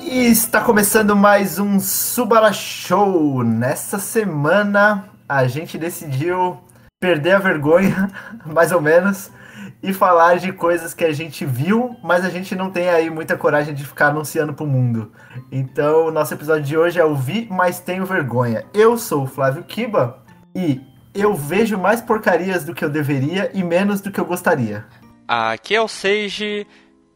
[0.00, 3.42] E está começando mais um Subara Show.
[3.42, 6.56] Nessa semana a gente decidiu
[7.00, 8.08] perder a vergonha,
[8.46, 9.32] mais ou menos,
[9.82, 13.36] e falar de coisas que a gente viu, mas a gente não tem aí muita
[13.36, 15.10] coragem de ficar anunciando pro mundo.
[15.50, 18.64] Então, o nosso episódio de hoje é o Vi, mas tenho vergonha.
[18.72, 20.22] Eu sou o Flávio Kiba
[20.54, 24.84] e eu vejo mais porcarias do que eu deveria e menos do que eu gostaria.
[25.28, 26.66] Aqui é o Seiji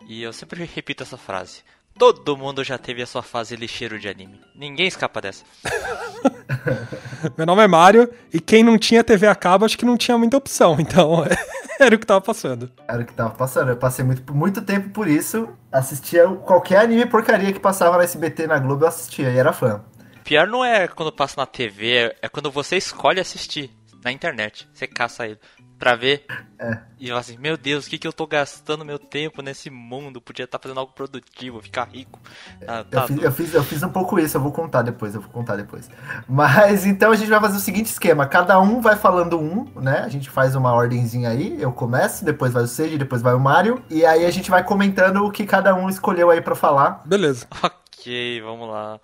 [0.07, 1.63] e eu sempre repito essa frase.
[1.99, 4.41] Todo mundo já teve a sua fase lixeiro de anime.
[4.55, 5.45] Ninguém escapa dessa.
[7.37, 10.17] Meu nome é Mário e quem não tinha TV a cabo acho que não tinha
[10.17, 11.25] muita opção, então
[11.81, 12.71] era o que tava passando.
[12.87, 13.71] Era o que tava passando.
[13.71, 15.49] Eu passei muito, muito tempo por isso.
[15.73, 19.83] Assistia qualquer anime porcaria que passava na SBT na Globo, eu assistia e era fã.
[20.23, 23.78] Pior não é quando passa na TV, é quando você escolhe assistir
[24.09, 24.69] na internet.
[24.73, 25.39] Você caça ele
[25.79, 26.25] pra ver.
[26.59, 26.79] É.
[26.99, 30.21] E eu assim, meu Deus, o que, que eu tô gastando meu tempo nesse mundo?
[30.21, 32.19] Podia estar fazendo algo produtivo, ficar rico.
[32.67, 33.25] Ah, tá Eu fiz, doido.
[33.25, 35.89] eu, fiz, eu fiz um pouco isso, eu vou contar depois, eu vou contar depois.
[36.29, 40.01] Mas então a gente vai fazer o seguinte esquema: cada um vai falando um, né?
[40.01, 43.41] A gente faz uma ordemzinha aí, eu começo, depois vai o Seiji, depois vai o
[43.41, 47.03] Mário, e aí a gente vai comentando o que cada um escolheu aí pra falar.
[47.05, 47.47] Beleza.
[47.63, 48.99] Ok, vamos lá.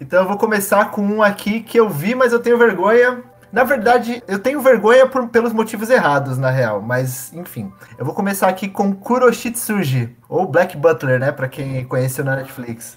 [0.00, 3.22] Então eu vou começar com um aqui que eu vi, mas eu tenho vergonha.
[3.52, 6.80] Na verdade, eu tenho vergonha por- pelos motivos errados, na real.
[6.80, 7.70] Mas, enfim.
[7.98, 11.32] Eu vou começar aqui com Kuroshitsuji, ou Black Butler, né?
[11.32, 12.96] Pra quem conheceu na Netflix.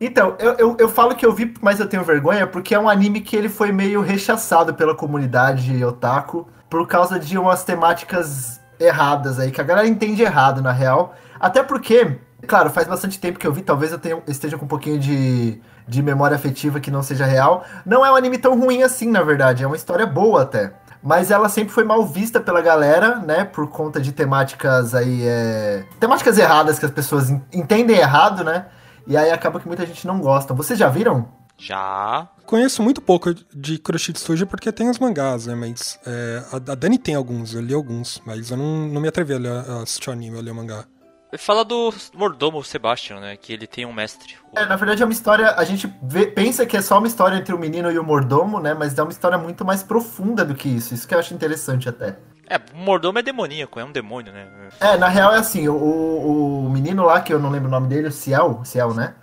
[0.00, 2.88] Então, eu, eu, eu falo que eu vi, mas eu tenho vergonha, porque é um
[2.88, 9.38] anime que ele foi meio rechaçado pela comunidade otaku por causa de umas temáticas erradas
[9.38, 11.14] aí, que a galera entende errado, na real.
[11.38, 14.68] Até porque, claro, faz bastante tempo que eu vi, talvez eu tenha- esteja com um
[14.68, 17.64] pouquinho de, de memória afetiva que não seja real.
[17.84, 20.72] Não é um anime tão ruim assim, na verdade, é uma história boa até.
[21.02, 23.44] Mas ela sempre foi mal vista pela galera, né?
[23.44, 25.22] Por conta de temáticas aí.
[25.26, 25.84] É...
[25.98, 28.66] Temáticas erradas que as pessoas en- entendem errado, né?
[29.06, 30.52] E aí acaba que muita gente não gosta.
[30.52, 31.26] Vocês já viram?
[31.56, 32.28] Já.
[32.44, 35.54] Conheço muito pouco de Kuroshitsuji porque tem os mangás, né?
[35.54, 39.08] Mas é, a, a Dani tem alguns, eu li alguns, mas eu não, não me
[39.08, 40.84] atrevi a, ler, a assistir o anime, a ler o mangá.
[41.38, 43.36] Fala do mordomo Sebastian, né?
[43.36, 44.34] Que ele tem um mestre.
[44.54, 45.54] É, na verdade é uma história.
[45.56, 48.58] A gente vê- pensa que é só uma história entre o menino e o mordomo,
[48.58, 48.74] né?
[48.74, 50.92] Mas é uma história muito mais profunda do que isso.
[50.92, 52.16] Isso que eu acho interessante até.
[52.48, 54.48] É, o mordomo é demoníaco, é um demônio, né?
[54.80, 57.86] É, na real é assim, o, o, menino lá, que eu não lembro o nome
[57.86, 59.14] dele, o Ciel, Ciel, né?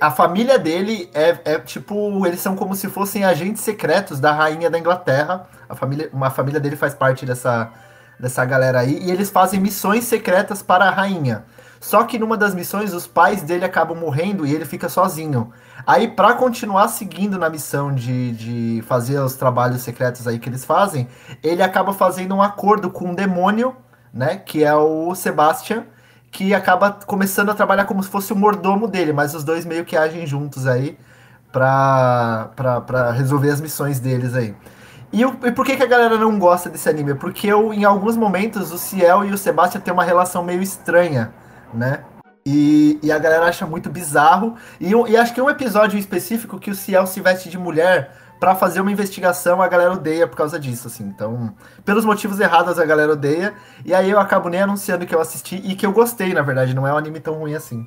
[0.00, 4.70] A família dele é, é tipo, eles são como se fossem agentes secretos da rainha
[4.70, 5.46] da Inglaterra.
[5.68, 7.70] A família, uma família dele faz parte dessa,
[8.22, 11.44] dessa galera aí, e eles fazem missões secretas para a rainha.
[11.80, 15.52] Só que numa das missões, os pais dele acabam morrendo e ele fica sozinho.
[15.84, 20.64] Aí, pra continuar seguindo na missão de, de fazer os trabalhos secretos aí que eles
[20.64, 21.08] fazem,
[21.42, 23.74] ele acaba fazendo um acordo com um demônio,
[24.14, 24.36] né?
[24.36, 25.84] Que é o Sebastian,
[26.30, 29.84] que acaba começando a trabalhar como se fosse o mordomo dele, mas os dois meio
[29.84, 30.96] que agem juntos aí
[31.50, 32.52] pra
[33.16, 34.54] resolver as missões deles aí.
[35.12, 37.14] E, e por que, que a galera não gosta desse anime?
[37.14, 41.34] Porque eu, em alguns momentos o Ciel e o Sebastian têm uma relação meio estranha,
[41.74, 42.04] né?
[42.44, 44.56] E, e a galera acha muito bizarro.
[44.80, 48.56] E, e acho que um episódio específico que o Ciel se veste de mulher pra
[48.56, 51.04] fazer uma investigação, a galera odeia por causa disso, assim.
[51.04, 53.54] Então, pelos motivos errados a galera odeia.
[53.84, 56.74] E aí eu acabo nem anunciando que eu assisti e que eu gostei, na verdade.
[56.74, 57.86] Não é um anime tão ruim assim.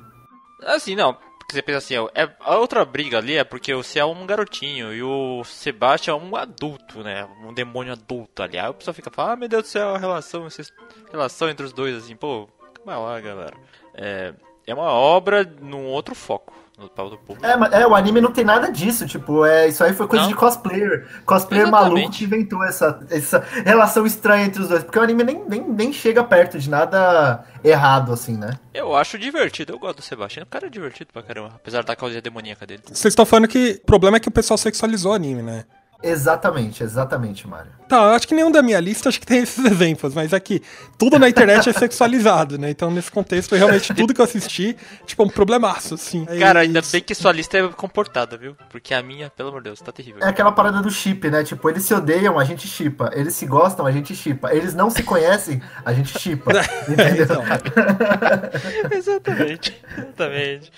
[0.64, 1.16] Assim, não.
[1.46, 4.26] Porque você pensa assim, é, a outra briga ali é porque o Ciel é um
[4.26, 7.24] garotinho e o Sebastian é um adulto, né?
[7.44, 8.58] Um demônio adulto ali.
[8.58, 10.64] Aí a pessoa fica falando, ah, meu Deus do céu, a relação, essa
[11.08, 13.56] relação entre os dois, assim, pô, calma lá, galera.
[13.94, 14.34] É,
[14.66, 17.46] é uma obra num outro foco, no pau do público.
[17.46, 20.30] É, é, o anime não tem nada disso, tipo, é, isso aí foi coisa Não.
[20.30, 21.06] de cosplayer.
[21.24, 21.94] Cosplayer Exatamente.
[21.94, 24.82] maluco que inventou essa, essa relação estranha entre os dois.
[24.82, 28.58] Porque o anime nem, nem, nem chega perto de nada errado, assim, né?
[28.74, 30.42] Eu acho divertido, eu gosto do Sebastian.
[30.42, 32.82] O cara é divertido pra caramba, apesar da causa demoníaca dele.
[32.86, 35.64] Vocês estão falando que o problema é que o pessoal sexualizou o anime, né?
[36.02, 37.70] Exatamente, exatamente, Mário.
[37.88, 40.62] Tá, acho que nenhum da minha lista acho que tem esses exemplos, mas aqui,
[40.98, 42.70] tudo na internet é sexualizado, né?
[42.70, 44.76] Então, nesse contexto, realmente, tudo que eu assisti,
[45.06, 46.26] tipo, é um problemaço, assim.
[46.28, 48.56] É Cara, ainda bem que sua lista é comportada, viu?
[48.70, 50.20] Porque a minha, pelo amor de Deus, tá terrível.
[50.22, 51.44] É aquela parada do chip, né?
[51.44, 53.10] Tipo, eles se odeiam, a gente chipa.
[53.14, 54.52] Eles se gostam, a gente chipa.
[54.52, 56.52] Eles não se conhecem, a gente chipa.
[56.88, 57.24] Entendeu?
[57.24, 57.42] Então,
[58.92, 60.72] exatamente, exatamente.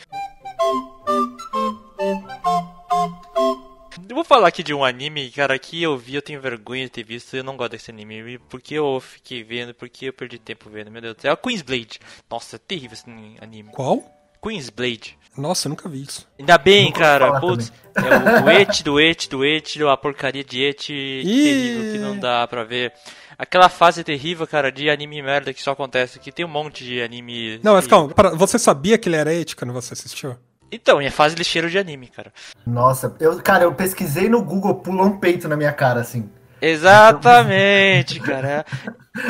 [4.08, 6.90] Eu vou falar aqui de um anime, cara, que eu vi, eu tenho vergonha de
[6.90, 10.68] ter visto, eu não gosto desse anime, porque eu fiquei vendo, porque eu perdi tempo
[10.68, 11.30] vendo, meu Deus do céu.
[11.30, 11.98] É o Queen's Blade.
[12.30, 13.04] Nossa, é terrível esse
[13.40, 13.70] anime.
[13.72, 14.02] qual?
[14.42, 15.16] Queen's Blade.
[15.36, 16.26] Nossa, eu nunca vi isso.
[16.38, 17.40] Ainda bem, Nunca cara.
[17.40, 21.98] Putz, é o, o et do et do et, a porcaria de et terrível que
[21.98, 22.92] não dá pra ver.
[23.36, 26.32] Aquela fase terrível, cara, de anime merda que só acontece aqui.
[26.32, 27.60] Tem um monte de anime.
[27.62, 30.36] Não, mas que- calma, para- você sabia que ele era ético quando você assistiu?
[30.70, 32.32] Então, é fase lixeiro de anime, cara.
[32.66, 36.28] Nossa, eu, cara, eu pesquisei no Google, pulou um peito na minha cara, assim.
[36.60, 38.64] Exatamente, cara.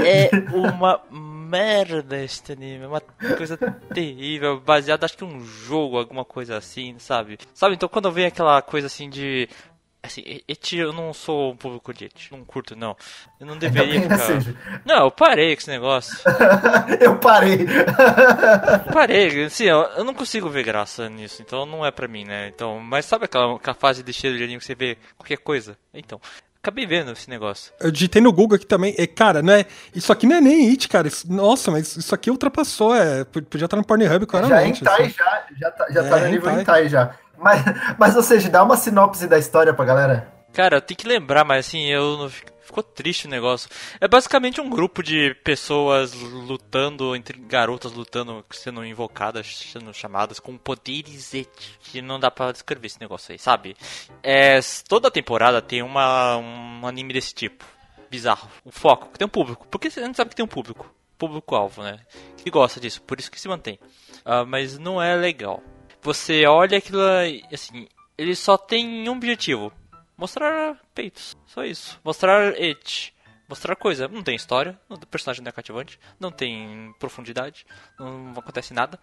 [0.05, 1.00] É uma
[1.49, 2.85] merda este anime.
[2.85, 3.00] É uma
[3.37, 3.56] coisa
[3.93, 4.61] terrível.
[4.61, 7.38] Baseado, acho que um jogo, alguma coisa assim, sabe?
[7.55, 9.49] Sabe, então quando vem aquela coisa assim de.
[10.08, 12.28] Assim, et, eu não sou um público de et.
[12.32, 12.96] Não curto, não.
[13.38, 14.40] Eu não deveria Ainda bem, né, ficar.
[14.40, 14.56] Seja?
[14.84, 16.19] Não, eu parei com esse negócio.
[17.00, 17.66] eu parei.
[18.93, 22.49] Parei, assim, eu, eu não consigo ver graça nisso, então não é pra mim, né?
[22.49, 25.76] Então, mas sabe aquela, aquela fase de cheiro de anime que você vê qualquer coisa?
[25.93, 26.20] Então,
[26.62, 27.72] acabei vendo esse negócio.
[27.81, 28.94] Eu digitei no Google aqui também.
[28.99, 29.64] E, cara, né?
[29.94, 31.08] Isso aqui não é nem It, cara.
[31.08, 32.94] Isso- nossa, mas isso aqui ultrapassou.
[32.94, 34.82] É, podia estar no Pornhub já é claramente.
[34.82, 35.14] hentai, assim.
[35.14, 36.60] já, já tá, já É, tá no nível hentai.
[36.62, 37.14] hentai já.
[37.38, 37.62] Mas,
[37.99, 40.32] mas, ou seja, dá uma sinopse da história pra galera.
[40.52, 42.31] Cara, eu tenho que lembrar, mas assim, eu.
[42.61, 43.70] Ficou triste o negócio.
[43.99, 50.58] É basicamente um grupo de pessoas lutando, entre garotas lutando, sendo invocadas, sendo chamadas com
[50.58, 51.32] poderes
[51.81, 53.75] que não dá pra descrever esse negócio aí, sabe?
[54.23, 57.64] É, toda temporada tem uma, um anime desse tipo.
[58.11, 58.50] Bizarro.
[58.62, 59.67] O foco, tem um público.
[59.70, 60.94] Porque a gente sabe que tem um público.
[61.17, 62.00] Público-alvo, né?
[62.37, 63.79] Que gosta disso, por isso que se mantém.
[64.26, 65.62] Ah, mas não é legal.
[66.08, 69.70] Você olha aquilo e, assim, ele só tem um objetivo.
[70.16, 71.37] Mostrar peitos.
[71.44, 72.00] Só isso.
[72.02, 73.12] Mostrar et.
[73.46, 74.08] Mostrar coisa.
[74.08, 74.81] Não tem história.
[74.88, 76.00] O personagem não é cativante.
[76.19, 77.66] Não tem profundidade.
[78.00, 78.99] Não acontece nada.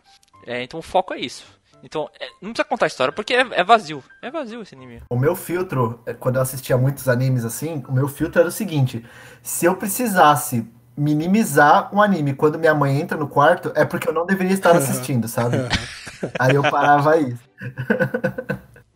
[0.48, 1.46] É, então o foco é isso.
[1.84, 4.04] Então, é, não precisa contar a história porque é, é vazio.
[4.20, 5.04] É vazio esse anime.
[5.08, 8.52] O meu filtro, é, quando eu assistia muitos animes assim, o meu filtro era o
[8.52, 9.06] seguinte:
[9.44, 10.68] se eu precisasse
[10.98, 14.74] minimizar um anime quando minha mãe entra no quarto, é porque eu não deveria estar
[14.76, 15.58] assistindo, sabe?
[16.40, 17.36] Aí eu parava aí.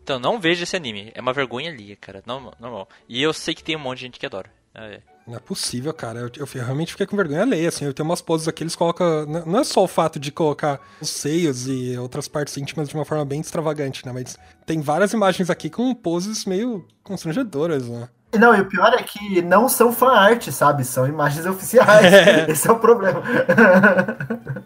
[0.02, 1.12] Então não veja esse anime.
[1.14, 2.22] É uma vergonha ali, cara.
[2.26, 2.54] Normal.
[2.58, 2.88] normal.
[3.08, 4.50] E eu sei que tem um monte de gente que adora.
[4.74, 5.00] É.
[5.26, 6.20] Não é possível, cara.
[6.20, 7.84] Eu, eu realmente fiquei com vergonha alheia, assim.
[7.84, 9.24] Eu tenho umas poses aqui, eles colocam.
[9.46, 13.04] Não é só o fato de colocar os seios e outras partes íntimas de uma
[13.04, 14.12] forma bem extravagante, né?
[14.12, 14.36] Mas
[14.66, 18.08] tem várias imagens aqui com poses meio constrangedoras, né?
[18.36, 20.84] Não, e o pior é que não são fan art, sabe?
[20.84, 22.12] São imagens oficiais.
[22.48, 23.22] Esse é o problema.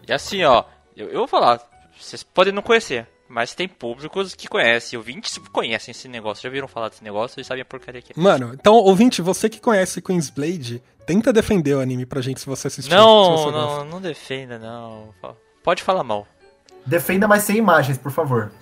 [0.07, 0.63] E assim, ó.
[0.95, 1.59] Eu, eu vou falar.
[1.99, 3.07] Vocês podem não conhecer.
[3.27, 4.97] Mas tem públicos que conhecem.
[4.97, 6.43] Ouvintes que conhecem esse negócio.
[6.43, 8.21] Já viram falar desse negócio e sabem a porcaria que é.
[8.21, 12.45] Mano, então, ouvinte, você que conhece Queen's Blade, tenta defender o anime pra gente se
[12.45, 12.91] você assistir.
[12.91, 13.51] Não, você gosta.
[13.51, 15.09] não, não defenda, não.
[15.63, 16.27] Pode falar mal.
[16.85, 18.51] Defenda, mas sem imagens, por favor.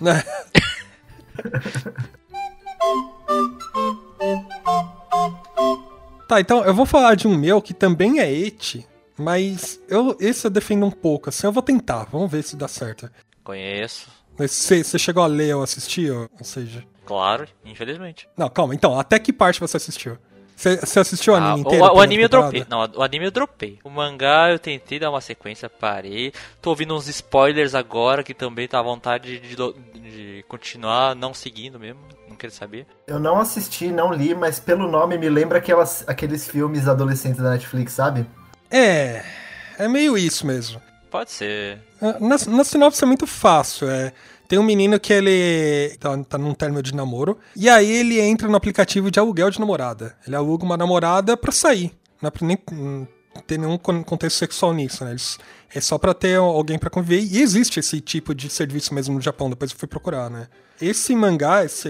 [6.26, 8.86] Tá, então eu vou falar de um meu que também é et,
[9.16, 12.68] mas eu, esse eu defendo um pouco, assim, eu vou tentar, vamos ver se dá
[12.68, 13.10] certo.
[13.42, 14.08] Conheço.
[14.38, 16.84] Mas Você, você chegou a ler ou assistir, ou, ou seja...
[17.04, 18.26] Claro, infelizmente.
[18.36, 20.16] Não, calma, então, até que parte você assistiu?
[20.56, 21.84] Você, você assistiu o anime Ah, inteiro?
[21.84, 22.64] o, o anime eu dropei.
[22.68, 23.78] Não, o anime eu dropei.
[23.84, 26.32] O mangá eu tentei dar uma sequência, parei.
[26.62, 31.78] Tô ouvindo uns spoilers agora que também tá à vontade de, de continuar não seguindo
[31.78, 32.00] mesmo.
[32.28, 32.86] Não quero saber.
[33.06, 37.50] Eu não assisti, não li, mas pelo nome me lembra aquelas, aqueles filmes adolescentes da
[37.50, 38.24] Netflix, sabe?
[38.76, 39.24] É,
[39.78, 40.82] é meio isso mesmo.
[41.08, 41.78] Pode ser.
[42.20, 43.88] Na, na sinopse é muito fácil.
[43.88, 44.12] É,
[44.48, 47.38] tem um menino que ele tá, tá num término de namoro.
[47.54, 50.16] E aí ele entra no aplicativo de aluguel de namorada.
[50.26, 51.92] Ele aluga uma namorada pra sair.
[52.20, 52.58] Não é pra nem
[53.46, 55.10] ter nenhum con- contexto sexual nisso, né?
[55.12, 55.38] Eles-
[55.74, 57.20] é só pra ter alguém pra conviver.
[57.20, 59.50] E existe esse tipo de serviço mesmo no Japão.
[59.50, 60.46] Depois eu fui procurar, né?
[60.80, 61.88] Esse mangá, esse,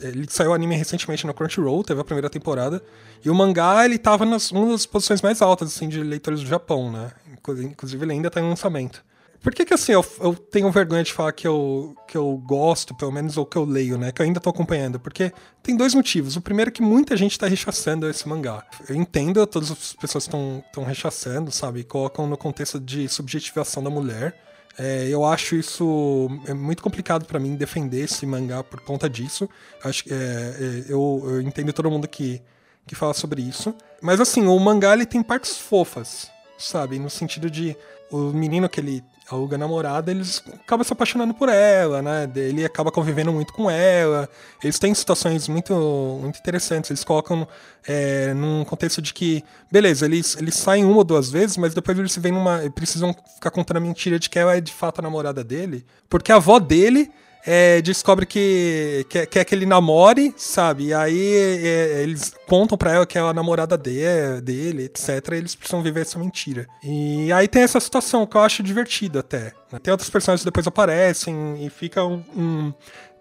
[0.00, 2.82] ele saiu anime recentemente no Crunchyroll, teve a primeira temporada.
[3.24, 6.46] E o mangá, ele tava nas uma das posições mais altas, assim, de leitores do
[6.46, 7.10] Japão, né?
[7.32, 9.04] Inclu- Inclusive, ele ainda tá em lançamento.
[9.42, 12.94] Por que que, assim, eu, eu tenho vergonha de falar que eu, que eu gosto,
[12.94, 14.12] pelo menos, ou que eu leio, né?
[14.12, 15.00] Que eu ainda tô acompanhando.
[15.00, 15.32] Porque
[15.62, 16.36] tem dois motivos.
[16.36, 18.64] O primeiro é que muita gente tá rechaçando esse mangá.
[18.88, 21.82] Eu entendo, todas as pessoas estão rechaçando, sabe?
[21.82, 24.40] Colocam no contexto de subjetivação da mulher.
[24.78, 29.48] É, eu acho isso é muito complicado pra mim defender esse mangá por conta disso.
[29.82, 32.40] Acho é, é, eu, eu entendo todo mundo que,
[32.86, 33.74] que fala sobre isso.
[34.00, 36.98] Mas assim, o mangá ele tem partes fofas, sabe?
[37.00, 37.76] No sentido de
[38.10, 42.30] o menino que ele a namorada, eles acabam se apaixonando por ela, né?
[42.34, 44.28] Ele acaba convivendo muito com ela.
[44.62, 45.74] Eles têm situações muito,
[46.20, 46.90] muito interessantes.
[46.90, 47.46] Eles colocam
[47.86, 51.98] é, num contexto de que, beleza, eles, eles saem uma ou duas vezes, mas depois
[51.98, 52.58] eles se veem numa.
[52.74, 55.86] Precisam ficar contando a mentira de que ela é de fato a namorada dele.
[56.08, 57.10] Porque a avó dele
[57.46, 60.86] é, descobre que quer, quer que ele namore, sabe?
[60.86, 65.32] E aí é, eles contam pra ela que é a namorada dele, dele, etc.
[65.32, 66.66] Eles precisam viver essa mentira.
[66.84, 69.52] E aí tem essa situação que eu acho divertida até.
[69.82, 72.22] Tem outros personagens que depois aparecem e fica um.
[72.36, 72.72] um-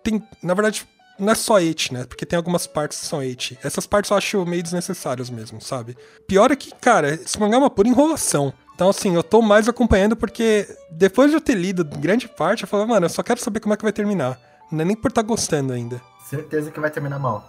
[0.04, 0.86] tem, na verdade,
[1.20, 2.06] não é só it, né?
[2.06, 3.58] Porque tem algumas partes que são it.
[3.64, 5.96] Essas partes eu acho meio desnecessárias mesmo, sabe?
[6.28, 8.52] Pior é que, cara, esse mangá é uma pura enrolação.
[8.82, 12.68] Então, assim, eu tô mais acompanhando porque depois de eu ter lido grande parte, eu
[12.68, 14.40] falo, mano, eu só quero saber como é que vai terminar.
[14.72, 16.02] Não é nem por estar gostando ainda.
[16.28, 17.48] Certeza que vai terminar mal.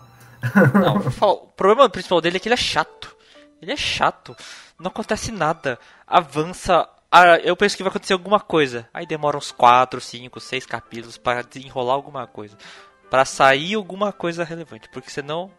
[0.79, 0.99] Não,
[1.31, 3.17] o problema principal dele é que ele é chato.
[3.63, 4.37] Ele é chato.
[4.79, 5.79] Não acontece nada.
[6.07, 6.87] Avança.
[7.11, 8.87] ah, eu penso que vai acontecer alguma coisa.
[8.93, 12.59] Aí demora uns 4, 5, 6 capítulos para desenrolar alguma coisa.
[13.09, 14.87] Pra sair alguma coisa relevante.
[14.93, 15.51] Porque senão.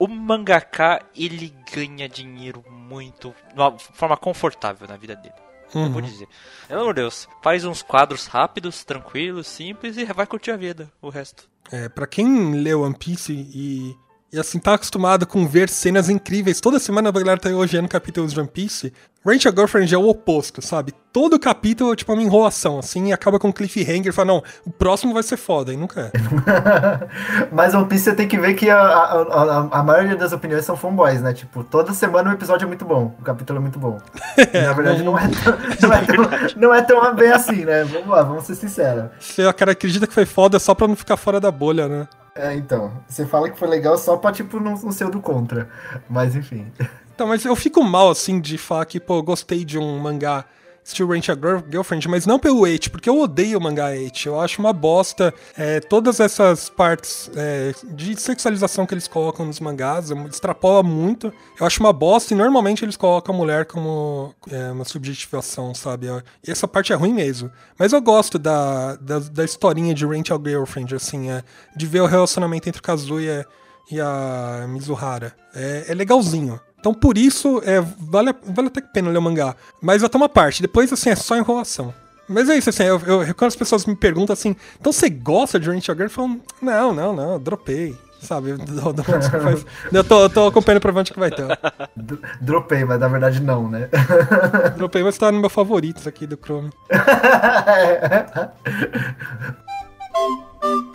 [0.00, 3.34] O mangaka, ele ganha dinheiro muito.
[3.52, 5.34] De uma forma confortável na vida dele.
[5.74, 6.26] Eu vou dizer.
[6.66, 7.28] Pelo amor de Deus.
[7.42, 10.90] Faz uns quadros rápidos, tranquilos, simples e vai curtir a vida.
[11.02, 11.46] O resto.
[11.70, 13.94] É, para quem lê One Piece e,
[14.32, 18.32] e assim tá acostumado com ver cenas incríveis, toda semana a galera tá elogiando capítulos
[18.32, 18.92] de One Piece.
[19.26, 20.94] Rachel Girlfriend é o oposto, sabe?
[21.12, 24.42] Todo capítulo é tipo uma enrolação, assim, e acaba com um cliffhanger e fala, não,
[24.64, 26.12] o próximo vai ser foda, e nunca é.
[27.52, 30.64] Mas One Piece você tem que ver que a, a, a, a maioria das opiniões
[30.64, 31.34] são fanboys, né?
[31.34, 33.98] Tipo, toda semana o episódio é muito bom, o capítulo é muito bom.
[34.54, 37.84] Na verdade, não é, tão, não, é tão, não é tão bem assim, né?
[37.84, 39.10] Vamos lá, vamos ser sinceros.
[39.18, 42.08] Você, cara, acredita que foi foda só pra não ficar fora da bolha, né?
[42.34, 45.20] É, então, você fala que foi legal só pra, tipo, não, não ser o do
[45.20, 45.68] contra.
[46.08, 46.70] Mas, enfim.
[47.14, 50.44] Então, mas eu fico mal, assim, de falar que, pô, gostei de um mangá
[50.84, 54.26] Still Ranch a Girl- Girlfriend, mas não pelo Eight, porque eu odeio o mangá Eight.
[54.26, 59.60] Eu acho uma bosta é, todas essas partes é, de sexualização que eles colocam nos
[59.60, 61.32] mangás, extrapola muito.
[61.58, 66.06] Eu acho uma bosta e normalmente eles colocam a mulher como é, uma subjetivação, sabe?
[66.46, 67.50] E essa parte é ruim mesmo.
[67.78, 71.42] Mas eu gosto da, da, da historinha de Ranch a Girlfriend, assim, é,
[71.76, 73.46] de ver o relacionamento entre Kazuya
[73.98, 75.32] a Mizuhara.
[75.54, 76.60] É, é legalzinho.
[76.78, 79.56] Então, por isso, é, vale, vale até a pena ler o mangá.
[79.82, 80.60] Mas até uma parte.
[80.62, 81.92] Depois, assim, é só enrolação.
[82.28, 85.58] Mas é isso, assim, eu, eu- quando as pessoas me perguntam assim, então você gosta
[85.58, 86.02] de Ranch Girl?
[86.02, 87.96] Eu falo, não, não, não, eu dropei.
[88.22, 88.50] Sabe?
[88.50, 89.04] Eu, dou- dou-
[89.42, 91.46] mas eu tô, eu tô acompanhando pra ver onde que vai ter.
[92.40, 93.88] Dropei, mas na verdade não, né?
[94.76, 96.70] Dropei, mas tá no meu favoritos aqui do Chrome.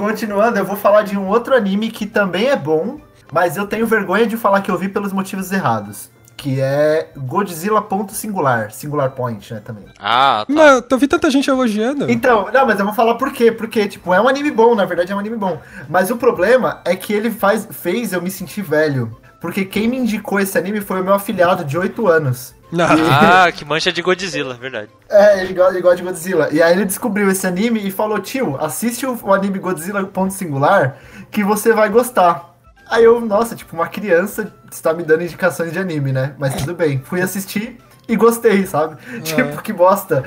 [0.00, 2.98] Continuando, eu vou falar de um outro anime que também é bom,
[3.30, 6.10] mas eu tenho vergonha de falar que eu vi pelos motivos errados.
[6.38, 9.84] Que é Godzilla ponto singular, singular point, né, também.
[9.98, 10.54] Ah, tá.
[10.54, 12.10] Mas eu vi tanta gente elogiando.
[12.10, 13.52] Então, não, mas eu vou falar por quê?
[13.52, 15.60] Porque, tipo, é um anime bom, na verdade é um anime bom.
[15.86, 19.14] Mas o problema é que ele faz, fez eu me sentir velho.
[19.38, 22.54] Porque quem me indicou esse anime foi o meu afilhado de 8 anos.
[22.78, 24.90] Ah, que mancha de Godzilla, verdade.
[25.08, 26.48] É, ele gosta, ele gosta de Godzilla.
[26.52, 30.32] E aí ele descobriu esse anime e falou, tio, assiste o, o anime Godzilla ponto
[30.32, 30.96] singular
[31.30, 32.54] que você vai gostar.
[32.88, 36.34] Aí eu, nossa, tipo, uma criança está me dando indicações de anime, né?
[36.38, 37.00] Mas tudo bem.
[37.04, 38.96] Fui assistir e gostei, sabe?
[39.22, 40.24] Tipo, que bosta.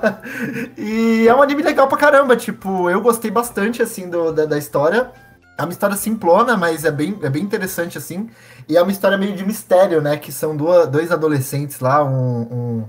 [0.78, 4.56] e é um anime legal pra caramba, tipo, eu gostei bastante, assim, do, da, da
[4.56, 5.10] história.
[5.56, 8.28] É uma história simplona, mas é bem, é bem interessante, assim.
[8.68, 10.16] E é uma história meio de mistério, né?
[10.16, 12.42] Que são duas, dois adolescentes lá, um,
[12.80, 12.88] um-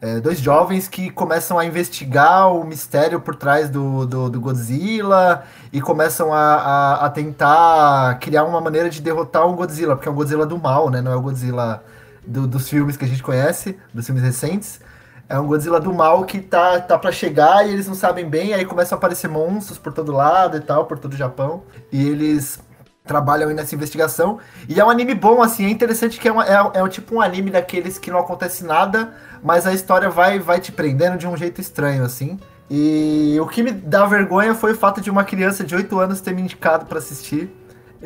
[0.00, 5.44] é, dois jovens que começam a investigar o mistério por trás do, do, do Godzilla
[5.72, 10.12] e começam a, a, a tentar criar uma maneira de derrotar um Godzilla, porque é
[10.12, 11.00] um Godzilla do mal, né?
[11.02, 11.82] Não é o Godzilla
[12.26, 14.80] do- dos filmes que a gente conhece, dos filmes recentes.
[15.28, 18.54] É um Godzilla do mal que tá, tá para chegar e eles não sabem bem,
[18.54, 21.64] aí começam a aparecer monstros por todo lado e tal, por todo o Japão.
[21.90, 22.60] E eles
[23.04, 24.38] trabalham aí nessa investigação.
[24.68, 27.20] E é um anime bom, assim, é interessante que é, uma- é, é tipo um
[27.20, 31.36] anime daqueles que não acontece nada, mas a história vai, vai te prendendo de um
[31.36, 32.38] jeito estranho, assim.
[32.70, 36.20] E o que me dá vergonha foi o fato de uma criança de 8 anos
[36.20, 37.52] ter me indicado pra assistir.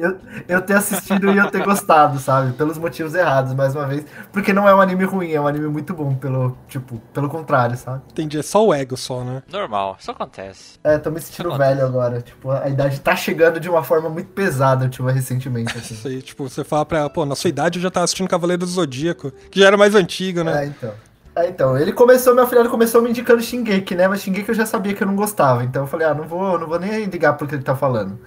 [0.00, 2.52] Eu, eu ter assistido e eu ter gostado, sabe?
[2.52, 4.04] Pelos motivos errados, mais uma vez.
[4.32, 7.76] Porque não é um anime ruim, é um anime muito bom, pelo, tipo, pelo contrário,
[7.76, 8.02] sabe?
[8.10, 9.42] Entendi, é só o ego só, né?
[9.50, 10.78] Normal, isso acontece.
[10.82, 12.22] É, tô me sentindo velho agora.
[12.22, 15.94] Tipo, a idade tá chegando de uma forma muito pesada, tipo, recentemente, assim.
[15.94, 18.28] Isso aí, tipo, você fala pra ela, pô, na sua idade eu já tava assistindo
[18.28, 20.64] Cavaleiro do Zodíaco, que já era mais antigo, né?
[20.64, 20.92] É, então.
[21.34, 24.08] É, então, ele começou, meu afilhado começou me indicando Shingeki, né?
[24.08, 25.62] Mas Shingeki eu já sabia que eu não gostava.
[25.64, 28.18] Então eu falei, ah, não vou, não vou nem ligar pro que ele tá falando.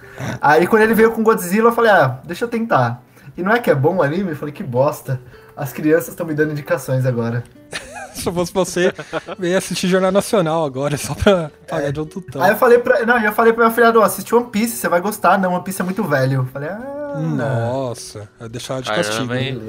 [0.42, 3.04] Aí quando ele veio com Godzilla, eu falei, ah, deixa eu tentar.
[3.36, 4.30] E não é que é bom o anime?
[4.32, 5.20] Eu falei, que bosta.
[5.56, 7.44] As crianças estão me dando indicações agora.
[8.14, 8.94] Se eu fosse você,
[9.40, 12.42] veio assistir Jornal Nacional agora, só pra pagar de um tutão.
[12.44, 13.04] Aí eu falei pra.
[13.08, 15.40] Não, eu falei pro meu afilhado, ó, assiste One Piece, você vai gostar.
[15.40, 16.42] Não, One Piece é muito velho.
[16.42, 17.16] Eu falei, ah.
[17.18, 19.34] Nossa, vai deixar de Caramba, castigo.
[19.34, 19.60] hein?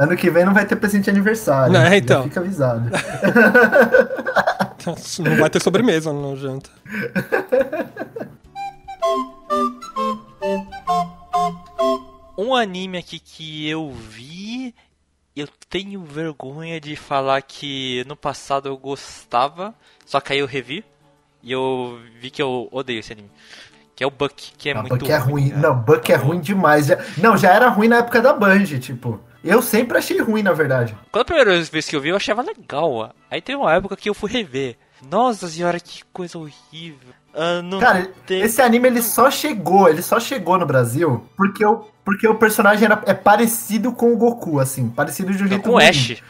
[0.00, 1.72] Ano que vem não vai ter presente de aniversário.
[1.72, 2.22] Não, Já então.
[2.24, 2.90] Fica avisado.
[5.20, 6.70] Não vai ter sobremesa no janta.
[12.38, 14.74] Um anime aqui que eu vi,
[15.36, 19.74] eu tenho vergonha de falar que no passado eu gostava,
[20.06, 20.82] só que aí eu revi
[21.42, 23.30] e eu vi que eu odeio esse anime.
[23.94, 25.48] Que é o Buck, que é Não, muito Buck é ruim.
[25.50, 25.56] né?
[25.58, 26.86] Não, Buck é ruim demais.
[26.86, 29.20] Já- Não, já era ruim na época da Band, tipo.
[29.42, 30.94] Eu sempre achei ruim, na verdade.
[31.10, 33.14] Quando a primeira vez que eu vi, eu achava legal.
[33.30, 34.76] Aí teve uma época que eu fui rever.
[35.10, 37.14] Nossa senhora, que coisa horrível.
[37.64, 41.84] Não Cara, tem- esse anime ele só chegou, ele só chegou no Brasil porque o,
[42.04, 45.76] porque o personagem era, é parecido com o Goku, assim, parecido de um jeito com
[45.76, 45.78] o.
[45.78, 46.20] Ash.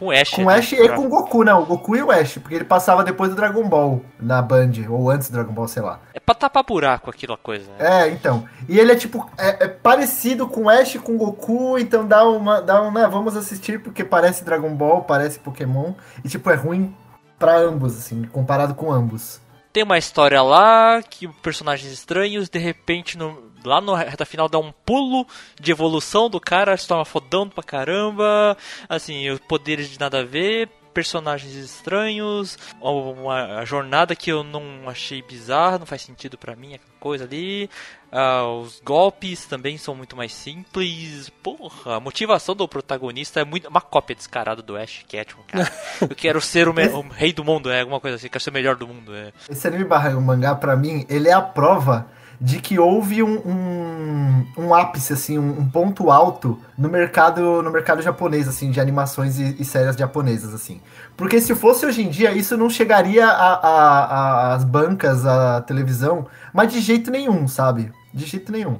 [0.00, 0.30] Com o Ash.
[0.30, 0.54] Com o né?
[0.56, 3.30] Ash e com o Goku, não, o Goku e o Ash, porque ele passava depois
[3.30, 6.00] do Dragon Ball na Band, ou antes do Dragon Ball, sei lá.
[6.14, 7.70] É pra tapar buraco aquela coisa.
[7.78, 8.04] né?
[8.04, 8.44] É, então.
[8.68, 12.26] E ele é tipo, é, é parecido com o Ash, com o Goku, então dá
[12.26, 15.92] uma, dá um, né, vamos assistir porque parece Dragon Ball, parece Pokémon,
[16.24, 16.96] e tipo, é ruim
[17.38, 19.40] pra ambos, assim, comparado com ambos.
[19.72, 24.58] Tem uma história lá que personagens estranhos, de repente, no- lá no reta final dá
[24.58, 25.26] um pulo
[25.60, 28.56] de evolução do cara, se torna fodão pra caramba.
[28.88, 35.22] Assim, os poderes de nada a ver, personagens estranhos, uma jornada que eu não achei
[35.22, 37.70] bizarra, não faz sentido pra mim, aquela coisa ali.
[38.12, 41.30] Ah, os golpes também são muito mais simples.
[41.42, 45.70] Porra, a motivação do protagonista é muito uma cópia descarada do Ash Ketchum, cara.
[46.02, 48.54] Eu quero ser o, o rei do mundo, é alguma coisa assim, quero ser o
[48.54, 49.32] melhor do mundo, é.
[49.48, 52.08] Esse anime barra o mangá, pra mim, ele é a prova
[52.40, 57.70] de que houve um, um, um ápice, assim, um, um ponto alto no mercado no
[57.70, 60.80] mercado japonês, assim, de animações e, e séries japonesas, assim.
[61.16, 66.80] Porque se fosse hoje em dia, isso não chegaria às bancas, à televisão, mas de
[66.80, 67.92] jeito nenhum, sabe?
[68.14, 68.78] De jeito nenhum.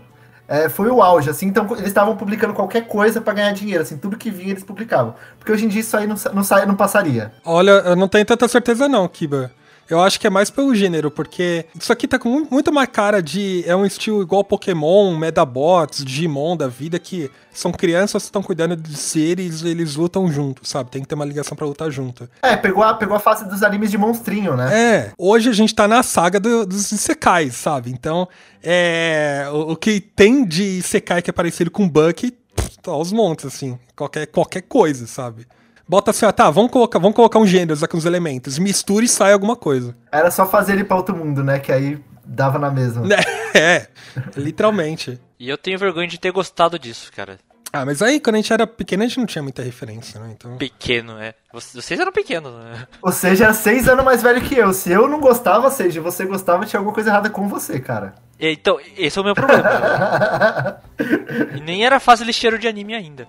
[0.48, 3.96] É, foi o auge, assim, então eles estavam publicando qualquer coisa pra ganhar dinheiro, assim,
[3.96, 5.14] tudo que vinha eles publicavam.
[5.38, 7.30] Porque hoje em dia isso aí não, não, sai, não passaria.
[7.44, 9.52] Olha, eu não tenho tanta certeza não, Kiba.
[9.90, 12.88] Eu acho que é mais pelo gênero, porque isso aqui tá com mu- muito mais
[12.88, 13.64] cara de.
[13.66, 18.76] É um estilo igual Pokémon, Medabots, Digimon da vida, que são crianças que estão cuidando
[18.76, 20.90] de seres e eles lutam juntos, sabe?
[20.90, 22.28] Tem que ter uma ligação pra lutar junto.
[22.42, 24.70] É, pegou a, pegou a fase dos animes de monstrinho, né?
[24.72, 27.90] É, hoje a gente tá na saga do- dos Isekais, sabe?
[27.90, 28.28] Então,
[28.62, 29.46] é.
[29.52, 33.44] O, o que tem de Isekai que é parecido com Bucky, pff, tá aos montes,
[33.46, 33.78] assim.
[33.96, 35.46] Qualquer, qualquer coisa, sabe?
[35.90, 38.60] Bota assim, ah, tá, vamos colocar, vamos colocar um gênero aqui, uns elementos.
[38.60, 39.96] Mistura e sai alguma coisa.
[40.12, 41.58] Era só fazer ele pra outro mundo, né?
[41.58, 43.02] Que aí dava na mesma.
[43.52, 43.88] É,
[44.36, 45.20] literalmente.
[45.36, 47.36] E eu tenho vergonha de ter gostado disso, cara.
[47.72, 50.30] Ah, mas aí quando a gente era pequeno a gente não tinha muita referência, né?
[50.36, 50.56] Então.
[50.56, 51.34] Pequeno, é.
[51.52, 52.86] Vocês eram pequenos, né?
[53.02, 54.72] Ou seja, era seis anos mais velho que eu.
[54.72, 58.14] Se eu não gostava, ou seja, você gostava, tinha alguma coisa errada com você, cara.
[58.38, 60.80] Então, esse é o meu problema.
[61.56, 63.26] e nem era fase lixeiro de anime ainda.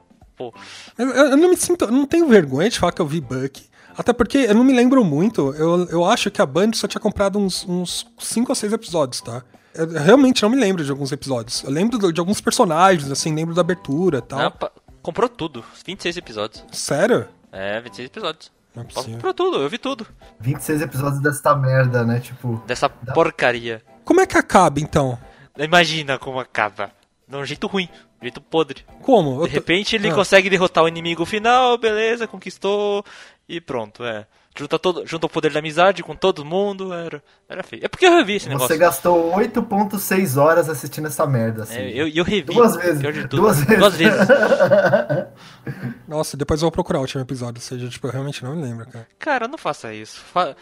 [0.51, 0.53] Pô,
[0.97, 1.85] Eu, eu- não me sinto.
[1.85, 3.69] Eu não tenho vergonha de falar que eu vi Bucky.
[3.97, 5.53] Até porque eu não me lembro muito.
[5.53, 9.21] Eu, eu acho que a Band só tinha comprado uns, uns cinco ou seis episódios,
[9.21, 9.43] tá?
[9.73, 11.63] Eu realmente não me lembro de alguns episódios.
[11.63, 14.39] Eu lembro de alguns personagens, assim, lembro da abertura e tal.
[14.39, 15.63] não, pa- comprou tudo.
[15.85, 16.63] 26 episódios.
[16.71, 17.27] Sério?
[17.51, 18.51] É, 26 episódios.
[18.73, 20.07] Não é comprou tudo, eu vi tudo.
[20.39, 22.19] 26 episódios desta merda, né?
[22.21, 22.63] Tipo.
[22.65, 23.81] Dessa porcaria.
[24.05, 25.19] Como é que acaba, então?
[25.57, 26.91] Imagina como acaba.
[27.27, 27.87] De um jeito ruim,
[28.21, 28.85] jeito podre.
[29.01, 29.41] Como?
[29.43, 30.15] De tô- repente ele Ah.
[30.15, 33.03] consegue derrotar o inimigo final, beleza, conquistou
[33.49, 34.25] e pronto, é.
[34.53, 37.85] Junta, todo, junta o poder da amizade com todo mundo, era, era feio.
[37.85, 38.77] É porque eu revi esse Você negócio.
[38.77, 41.77] gastou 8.6 horas assistindo essa merda, assim.
[41.79, 42.53] É, eu, eu revi.
[42.53, 42.99] Duas vezes.
[42.99, 43.43] pior de tudo.
[43.43, 43.79] Duas vezes.
[43.79, 44.27] Duas vezes.
[46.05, 47.59] Nossa, depois eu vou procurar o último episódio.
[47.59, 49.07] Ou seja, tipo, eu realmente não me lembro, cara.
[49.17, 50.19] Cara, não faça isso.
[50.19, 50.53] Fa...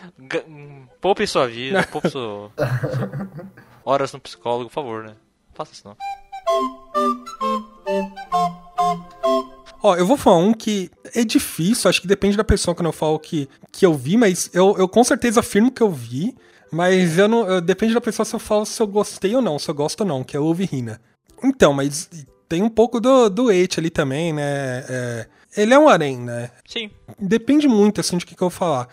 [0.48, 2.52] hum, Poupe sua vida, poupe sua...
[2.58, 3.28] sua-
[3.84, 5.10] horas no psicólogo, por favor, né?
[5.14, 5.98] Não faça isso não.
[9.82, 12.92] Ó, eu vou falar um que é difícil, acho que depende da pessoa quando eu
[12.94, 16.36] falo que, que eu vi, mas eu, eu com certeza afirmo que eu vi,
[16.72, 17.48] mas eu não.
[17.48, 20.02] eu- depende da pessoa se eu falo se eu gostei ou não, se eu gosto
[20.02, 21.00] ou não, que é o Rina.
[21.42, 22.10] Então, mas
[22.50, 24.84] tem um pouco do, do hate ali também, né?
[24.90, 26.52] É, ele é um harém, né?
[26.68, 26.92] Sim.
[27.18, 28.90] Depende muito, assim, de que, que eu vou falar.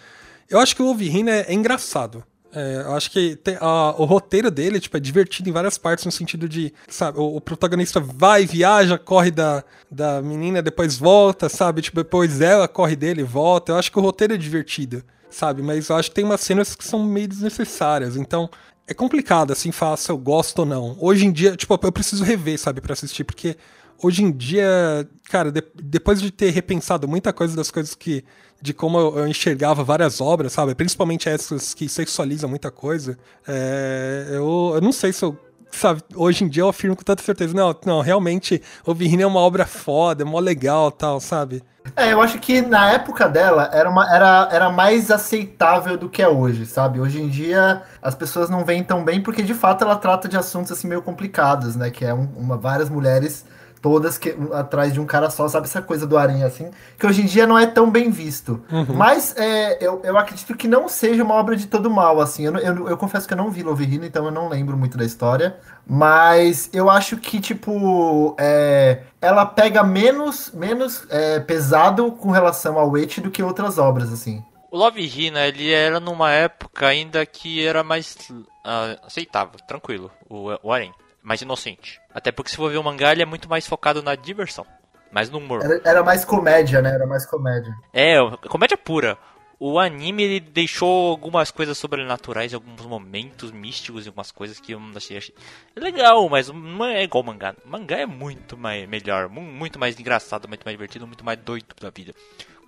[0.49, 2.23] Eu acho que o Wolverine é, é engraçado.
[2.59, 6.11] É, eu acho que a- o roteiro dele tipo, é divertido em várias partes, no
[6.11, 11.83] sentido de, sabe, o, o protagonista vai, viaja, corre da, da menina, depois volta, sabe?
[11.83, 13.73] Tipo, depois ela corre dele e volta.
[13.73, 15.61] Eu acho que o roteiro é divertido, sabe?
[15.61, 18.17] Mas eu acho que tem umas cenas que são meio desnecessárias.
[18.17, 18.49] Então,
[18.89, 20.97] é complicado, assim, falar se eu gosto ou não.
[20.99, 23.55] Hoje em dia, tipo, eu preciso rever, sabe, pra assistir, porque
[24.03, 28.25] hoje em dia, cara, de- depois de ter repensado muita coisa das coisas que.
[28.61, 30.75] De como eu, enxergava várias obras, sabe?
[30.75, 35.39] Principalmente essas que sexualizam muita coisa, é, eu, eu não sei se eu
[35.71, 39.41] sabe, hoje em dia eu afirmo com tanta certeza, não, não, realmente, Overheat é uma
[39.41, 41.63] obra foda, é mó legal tal, sabe?
[41.95, 46.21] É, eu acho que na época dela era, uma, era, era mais aceitável do que
[46.21, 46.99] é hoje, sabe?
[46.99, 50.37] Hoje em dia as pessoas não veem tão bem porque de fato ela trata de
[50.37, 51.91] assuntos assim meio complicados, né?
[51.91, 53.45] Que é um, uma, várias mulheres
[53.87, 57.23] todas que, atrás de um cara só, sabe essa coisa do aranha assim, que hoje
[57.23, 58.61] em dia não é tão bem visto.
[58.69, 58.97] Uhum.
[58.97, 62.45] Mas é, eu, eu acredito que não seja uma obra de todo mal, assim.
[62.47, 65.05] Eu, eu, eu confesso que eu não vi Loverino, então eu não lembro muito da
[65.05, 65.57] história.
[65.87, 72.91] Mas eu acho que, tipo, é, ela pega menos, menos é, pesado com relação ao
[72.91, 74.43] Witch do que outras obras, assim.
[74.69, 80.51] O Love Hina, ele era numa época ainda que era mais uh, aceitável, tranquilo, o,
[80.61, 80.93] o Arém
[81.27, 82.01] mais inocente.
[82.15, 84.65] Até porque se for ver o mangá, ele é muito mais focado na diversão.
[85.11, 85.61] Mais no humor.
[85.65, 86.95] Era, era mais comédia, né?
[86.95, 87.75] Era mais comédia.
[87.93, 88.15] É,
[88.49, 89.19] comédia pura.
[89.59, 94.81] O anime ele deixou algumas coisas sobrenaturais, alguns momentos místicos e algumas coisas que eu
[94.95, 95.35] achei, achei
[95.75, 97.57] legal, mas não é igual mangá.
[97.65, 101.75] O mangá é muito mais melhor, muito mais engraçado, muito mais divertido, muito mais doido
[101.81, 102.15] da vida.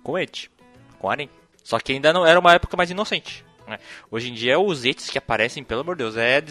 [0.03, 0.51] Com Ed,
[0.97, 1.29] com Aren.
[1.63, 3.45] Só que ainda não era uma época mais inocente.
[3.67, 3.79] Né?
[4.09, 6.43] Hoje em dia os etes que aparecem, pelo amor de Deus, é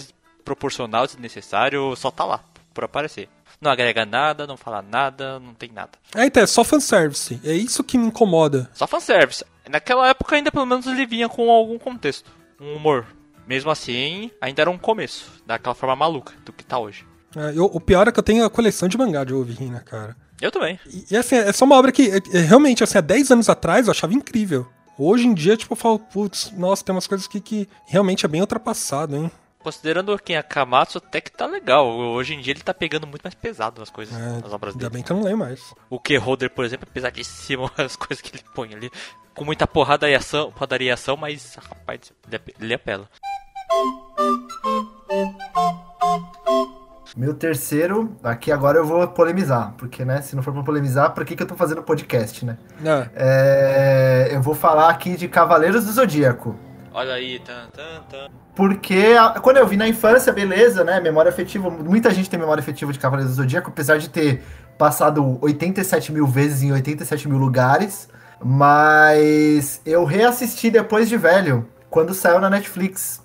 [0.48, 2.40] desproporcional, desnecessário, só tá lá,
[2.72, 3.28] por aparecer.
[3.60, 5.92] Não agrega nada, não fala nada, não tem nada.
[6.14, 7.40] É, então, é só fanservice.
[7.44, 8.70] É isso que me incomoda.
[8.72, 9.44] Só fanservice.
[9.68, 12.30] Naquela época ainda pelo menos ele vinha com algum contexto.
[12.60, 13.06] Um humor.
[13.46, 15.30] Mesmo assim, ainda era um começo.
[15.44, 17.04] Daquela forma maluca do que tá hoje.
[17.36, 20.16] É, eu, o pior é que eu tenho a coleção de mangá de Overhina, cara.
[20.40, 20.78] Eu também.
[20.86, 23.86] E, e, assim, é só uma obra que, é, realmente, assim, há 10 anos atrás
[23.86, 24.68] eu achava incrível.
[24.96, 28.28] Hoje em dia, tipo, eu falo, putz, nossa, tem umas coisas que, que realmente é
[28.28, 29.30] bem ultrapassado, hein?
[29.62, 31.86] Considerando quem é Kamatsu, até que tá legal.
[31.88, 34.78] Hoje em dia ele tá pegando muito mais pesado as coisas, é, as obras ainda
[34.78, 34.84] dele.
[34.84, 35.74] Ainda bem que eu não leio mais.
[35.90, 38.90] O Keyholder, por exemplo, é pesadíssimo as coisas que ele põe ali.
[39.34, 42.12] Com muita porrada e ação, porradaria e ação, mas, rapaz,
[42.60, 43.08] ele apela.
[47.16, 51.24] Meu terceiro, aqui agora eu vou polemizar, porque, né, se não for pra polemizar, pra
[51.24, 52.56] que, que eu tô fazendo podcast, né?
[52.84, 54.28] É.
[54.28, 56.54] É, eu vou falar aqui de Cavaleiros do Zodíaco.
[56.98, 58.28] Olha aí, tan, tan, tan.
[58.56, 60.98] Porque a, quando eu vi na infância, beleza, né?
[60.98, 61.70] Memória afetiva.
[61.70, 64.42] Muita gente tem memória afetiva de Cavaleiros do Zodíaco, apesar de ter
[64.76, 68.08] passado 87 mil vezes em 87 mil lugares.
[68.44, 73.22] Mas eu reassisti depois de velho, quando saiu na Netflix.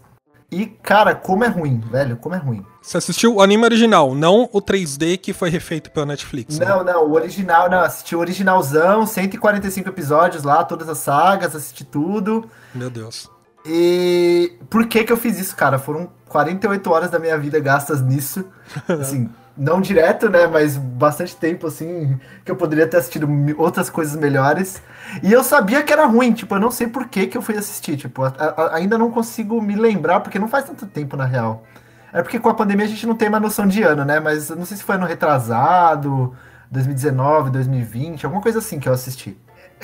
[0.51, 2.63] E, cara, como é ruim, velho, como é ruim.
[2.79, 6.59] Você assistiu o anime original, não o 3D que foi refeito pela Netflix.
[6.59, 6.65] Né?
[6.67, 11.83] Não, não, o original, não, assisti o originalzão, 145 episódios lá, todas as sagas, assisti
[11.83, 12.47] tudo.
[12.75, 13.33] Meu Deus.
[13.65, 15.80] E por que que eu fiz isso, cara?
[15.80, 18.45] Foram 48 horas da minha vida gastas nisso.
[18.89, 20.47] Assim, não direto, né?
[20.47, 24.82] Mas bastante tempo, assim, que eu poderia ter assistido outras coisas melhores.
[25.21, 27.56] E eu sabia que era ruim, tipo, eu não sei por que que eu fui
[27.56, 27.95] assistir.
[27.95, 31.63] Tipo, a, a, ainda não consigo me lembrar, porque não faz tanto tempo, na real.
[32.12, 34.19] É porque com a pandemia a gente não tem uma noção de ano, né?
[34.19, 36.36] Mas eu não sei se foi ano retrasado,
[36.71, 39.38] 2019, 2020, alguma coisa assim que eu assisti.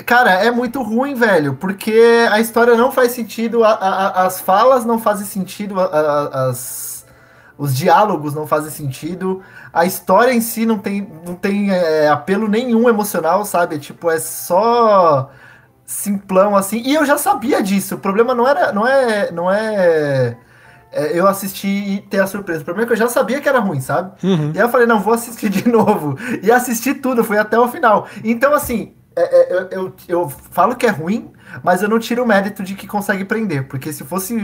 [0.06, 4.86] Cara, é muito ruim, velho, porque a história não faz sentido, a, a, as falas
[4.86, 7.06] não fazem sentido, a, as,
[7.58, 9.42] os diálogos não fazem sentido,
[9.74, 13.78] a história em si não tem, não tem é, apelo nenhum emocional, sabe?
[13.80, 15.30] Tipo, é só
[15.86, 16.82] simplão assim.
[16.86, 17.96] E eu já sabia disso.
[17.96, 20.38] O problema não era, não é, não é,
[20.92, 22.62] é eu assistir e ter a surpresa.
[22.62, 24.12] O problema é que eu já sabia que era ruim, sabe?
[24.24, 24.52] Uhum.
[24.54, 26.16] E aí eu falei, não, vou assistir de novo.
[26.44, 28.08] E assisti tudo, fui até o final.
[28.24, 31.32] Então, assim, é, é, eu, eu, eu falo que é ruim,
[31.63, 33.67] mas eu não tiro o mérito de que consegue prender.
[33.67, 34.36] Porque se fosse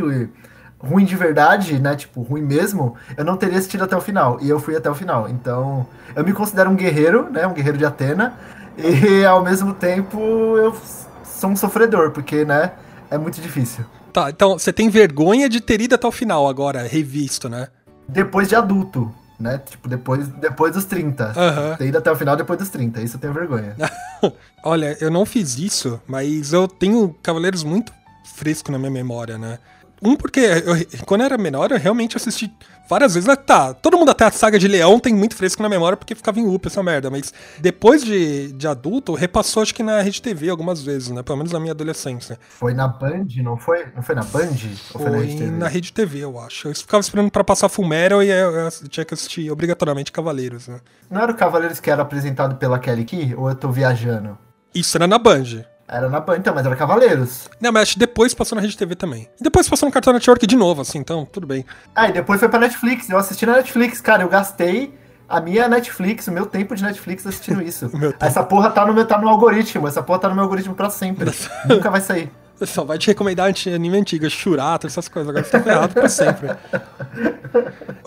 [0.80, 1.95] ruim de verdade, né?
[1.95, 4.38] Tipo, ruim mesmo, eu não teria assistido até o final.
[4.41, 5.30] E eu fui até o final.
[5.30, 7.45] Então, eu me considero um guerreiro, né?
[7.47, 8.34] Um guerreiro de Atena.
[8.78, 10.19] E ao mesmo tempo,
[10.58, 10.75] eu
[11.23, 12.71] sou um sofredor, porque, né?
[13.10, 13.86] É muito difícil.
[14.12, 17.67] Tá, então você tem vergonha de ter ido até o final agora, revisto, né?
[18.08, 19.60] Depois de adulto né?
[19.60, 21.28] Tipo, depois, depois dos 30.
[21.28, 21.78] Uhum.
[21.78, 23.02] Ter ido até o final depois dos 30.
[23.02, 23.76] Isso eu tenho vergonha.
[24.63, 27.93] Olha, eu não fiz isso, mas eu tenho Cavaleiros muito
[28.36, 29.60] fresco na minha memória, né?
[30.01, 32.51] Um, porque eu, quando eu era menor, eu realmente assisti
[32.88, 33.27] várias vezes.
[33.27, 33.36] Né?
[33.36, 36.39] Tá, todo mundo até a saga de Leão tem muito fresco na memória porque ficava
[36.39, 37.10] em loop essa merda.
[37.10, 41.23] Mas depois de, de adulto, repassou acho que na Rede TV algumas vezes, né?
[41.23, 42.39] Pelo menos na minha adolescência.
[42.49, 43.86] Foi na Band, não foi?
[43.95, 44.55] Não foi na Band?
[44.91, 45.51] Foi, foi na, Rede TV?
[45.51, 46.67] na Rede TV, eu acho.
[46.67, 50.79] Eu ficava esperando pra passar Fumero e eu, eu, tinha que assistir obrigatoriamente Cavaleiros, né?
[51.10, 53.36] Não era o Cavaleiros que era apresentado pela Kelly Key?
[53.36, 54.38] Ou eu tô viajando?
[54.73, 55.65] Isso era na Band.
[55.88, 57.48] Era na então, mas era Cavaleiros.
[57.62, 59.30] Não, mas acho que depois passou na Rede TV também.
[59.39, 61.63] E depois passou no Cartoon Network de novo, assim, então, tudo bem.
[61.93, 63.10] Ah, e depois foi pra Netflix.
[63.10, 64.24] Eu assisti na Netflix, cara.
[64.24, 64.93] Eu gastei
[65.30, 67.91] a minha Netflix, o meu tempo de Netflix assistindo isso.
[68.19, 69.88] essa porra tá no, meu, tá no algoritmo.
[69.88, 71.32] Essa porra tá no meu algoritmo pra sempre.
[71.69, 72.32] Nunca vai sair.
[72.62, 75.30] Só vai te recomendar anime antigo, Churato, essas coisas.
[75.30, 76.50] Agora você tá ferrado pra sempre.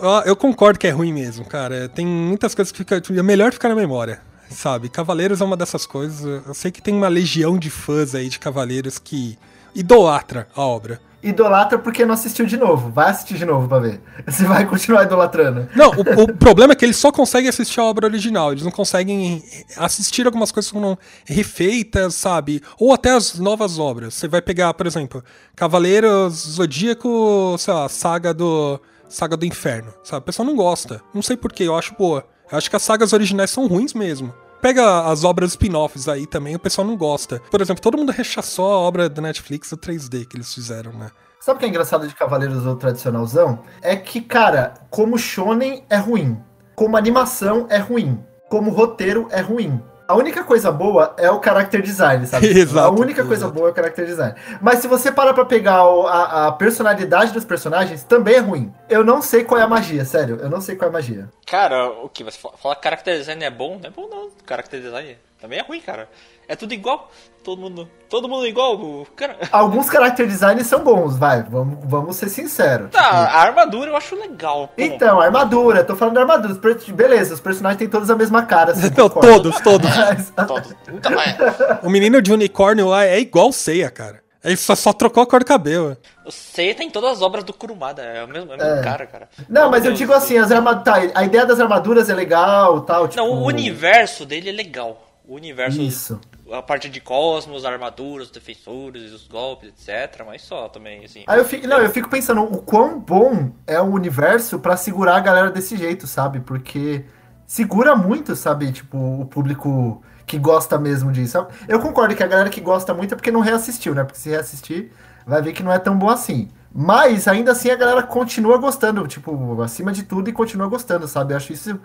[0.01, 1.89] Eu, eu, concordo que é ruim mesmo, cara.
[1.89, 4.89] Tem muitas coisas que fica, é melhor ficar na memória, sabe?
[4.89, 6.45] Cavaleiros é uma dessas coisas.
[6.45, 9.37] Eu sei que tem uma legião de fãs aí de Cavaleiros que
[9.75, 12.89] idolatra a obra idolatra porque não assistiu de novo.
[12.89, 14.01] Vai assistir de novo pra ver.
[14.25, 15.67] Você vai continuar idolatrando.
[15.75, 18.51] Não, o, o problema é que eles só conseguem assistir a obra original.
[18.51, 19.43] Eles não conseguem
[19.77, 22.61] assistir algumas coisas que foram refeitas, sabe?
[22.79, 24.13] Ou até as novas obras.
[24.13, 25.23] Você vai pegar, por exemplo,
[25.55, 28.79] Cavaleiros Zodíaco, sei lá, Saga do.
[29.09, 30.19] Saga do Inferno, sabe?
[30.19, 31.01] O pessoal não gosta.
[31.11, 32.27] Não sei porquê, eu acho boa.
[32.51, 34.33] Acho que as sagas originais são ruins mesmo.
[34.61, 37.41] Pega as obras spin-offs aí também, o pessoal não gosta.
[37.49, 41.11] Por exemplo, todo mundo rechaçou a obra da Netflix, o 3D que eles fizeram, né?
[41.39, 43.59] Sabe o que é engraçado de Cavaleiros do tradicionalzão?
[43.81, 46.37] É que, cara, como shonen é ruim,
[46.75, 49.81] como animação é ruim, como roteiro é ruim.
[50.09, 52.47] A única coisa boa é o character design, sabe?
[52.57, 54.33] exato, a única coisa boa é o character design.
[54.59, 58.73] Mas se você parar pra pegar o, a, a, personalidade dos personagens, também é ruim.
[58.89, 60.39] Eu não sei qual é a magia, sério.
[60.41, 61.29] Eu não sei qual é a magia.
[61.45, 62.23] Cara, o que?
[62.23, 63.77] Você fala que character design é bom?
[63.77, 64.31] Não é bom não.
[64.47, 66.09] Character design também é ruim, cara.
[66.47, 67.09] É tudo igual.
[67.43, 69.07] Todo mundo, todo mundo igual.
[69.15, 69.37] Cara.
[69.51, 71.43] Alguns character designs são bons, vai.
[71.43, 72.91] Vamos, vamos ser sinceros.
[72.91, 73.15] Tá, tipo...
[73.15, 74.67] a armadura eu acho legal.
[74.67, 74.73] Pô.
[74.77, 76.59] Então, a armadura, tô falando da armadura.
[76.89, 78.73] Beleza, os personagens têm todos a mesma cara.
[78.73, 79.89] Assim, então, todos, todos.
[80.47, 80.75] todos.
[80.87, 81.37] Nunca mais.
[81.83, 84.21] O menino de unicórnio lá é igual Ceia, cara.
[84.43, 85.97] Ele só, só trocou a cor do cabelo.
[86.25, 88.83] O Seiya tem todas as obras do Kurumada, é o mesmo, é o mesmo é.
[88.83, 89.29] cara, cara.
[89.49, 93.07] Não, mas eu digo assim, as armaduras, tá, a ideia das armaduras é legal, tal,
[93.07, 93.21] tipo...
[93.21, 95.08] Não, o universo dele é legal.
[95.29, 96.19] O universo Isso
[96.51, 100.23] a parte de cosmos, armaduras, defensores, os golpes, etc.
[100.25, 101.23] Mas só também, assim.
[101.27, 105.17] Aí eu fico, não, eu fico pensando o quão bom é o universo para segurar
[105.17, 106.39] a galera desse jeito, sabe?
[106.39, 107.05] Porque
[107.45, 108.71] segura muito, sabe?
[108.71, 111.45] Tipo, o público que gosta mesmo disso.
[111.67, 114.03] Eu concordo que a galera que gosta muito é porque não reassistiu, né?
[114.03, 114.91] Porque se reassistir,
[115.25, 116.49] vai ver que não é tão bom assim.
[116.71, 121.33] Mas ainda assim a galera continua gostando, tipo, acima de tudo e continua gostando, sabe?
[121.33, 121.79] Eu acho isso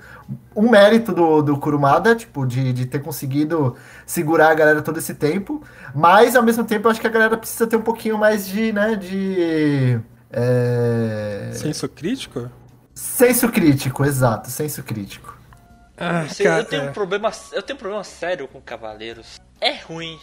[0.54, 5.14] um mérito do, do Kurumada, tipo, de, de ter conseguido segurar a galera todo esse
[5.14, 5.62] tempo.
[5.94, 8.72] Mas ao mesmo tempo eu acho que a galera precisa ter um pouquinho mais de,
[8.72, 9.98] né, de.
[10.30, 11.50] É...
[11.54, 12.50] Senso crítico?
[12.94, 15.34] Senso crítico, exato, senso crítico.
[15.96, 17.32] Ah, cara, eu tenho um problema.
[17.52, 19.40] Eu tenho um problema sério com Cavaleiros.
[19.60, 20.18] É ruim,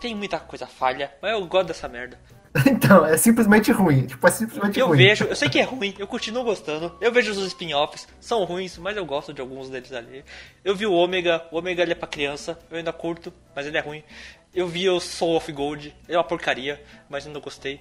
[0.00, 2.18] tem muita coisa falha, mas eu gosto dessa merda.
[2.66, 4.06] Então, é simplesmente ruim.
[4.06, 4.98] Tipo, é simplesmente eu ruim.
[4.98, 6.94] vejo, eu sei que é ruim, eu continuo gostando.
[7.00, 10.24] Eu vejo os spin-offs, são ruins, mas eu gosto de alguns deles ali.
[10.64, 13.76] Eu vi o Ômega, o Ômega ele é pra criança, eu ainda curto, mas ele
[13.76, 14.02] é ruim.
[14.54, 17.80] Eu vi o Soul of Gold, ele é uma porcaria, mas ainda gostei.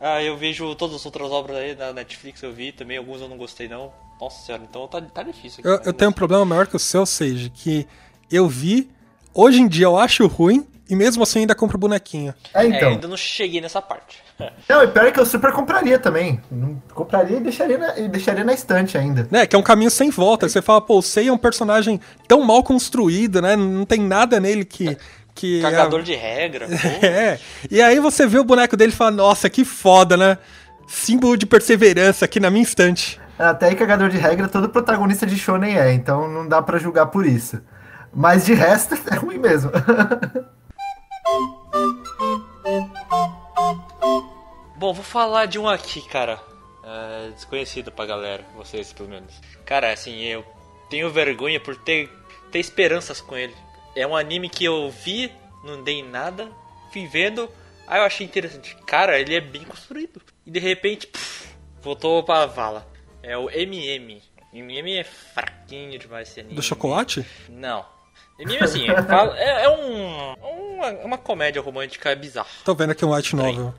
[0.00, 3.28] Ah, eu vejo todas as outras obras aí da Netflix, eu vi também, alguns eu
[3.28, 3.92] não gostei não.
[4.20, 5.60] Nossa senhora, então tá, tá difícil.
[5.60, 7.86] Aqui, eu, eu tenho um problema maior que o seu, seja que
[8.30, 8.90] eu vi,
[9.32, 12.34] hoje em dia eu acho ruim, e mesmo assim ainda compro bonequinho.
[12.54, 12.88] É, então.
[12.88, 14.24] É, ainda não cheguei nessa parte.
[14.68, 16.40] Não, e pior é que eu super compraria também.
[16.92, 19.26] Compraria e deixaria na, e deixaria na estante ainda.
[19.32, 20.46] É, que é um caminho sem volta.
[20.46, 23.56] Você fala, pô, o Sei é um personagem tão mal construído, né?
[23.56, 24.96] Não tem nada nele que.
[25.34, 26.02] que Cagador é...
[26.02, 26.66] de regra.
[27.02, 27.38] é.
[27.70, 30.36] E aí você vê o boneco dele e fala, nossa, que foda, né?
[30.86, 33.18] Símbolo de perseverança aqui na minha estante.
[33.38, 37.06] Até aí, cagador de regra, todo protagonista de Shonen é, então não dá para julgar
[37.06, 37.60] por isso.
[38.14, 39.70] Mas de resto, é ruim mesmo.
[44.76, 46.40] Bom, vou falar de um aqui, cara.
[46.84, 49.34] É, desconhecido pra galera, vocês pelo menos.
[49.64, 50.44] Cara, assim, eu
[50.88, 52.10] tenho vergonha por ter,
[52.52, 53.54] ter esperanças com ele.
[53.94, 55.32] É um anime que eu vi,
[55.64, 56.48] não dei nada,
[56.92, 57.50] fui vendo,
[57.86, 58.76] aí eu achei interessante.
[58.86, 60.20] Cara, ele é bem construído.
[60.44, 61.48] E de repente, pff,
[61.82, 62.86] voltou pra vala.
[63.22, 64.22] É o MM.
[64.52, 66.54] MM é fraquinho demais esse anime.
[66.54, 67.26] Do chocolate?
[67.48, 67.84] Não.
[68.38, 68.86] MM, assim,
[69.36, 70.34] é, é um,
[70.76, 72.48] uma, uma comédia romântica bizarra.
[72.64, 73.74] Tô vendo aqui um white novel.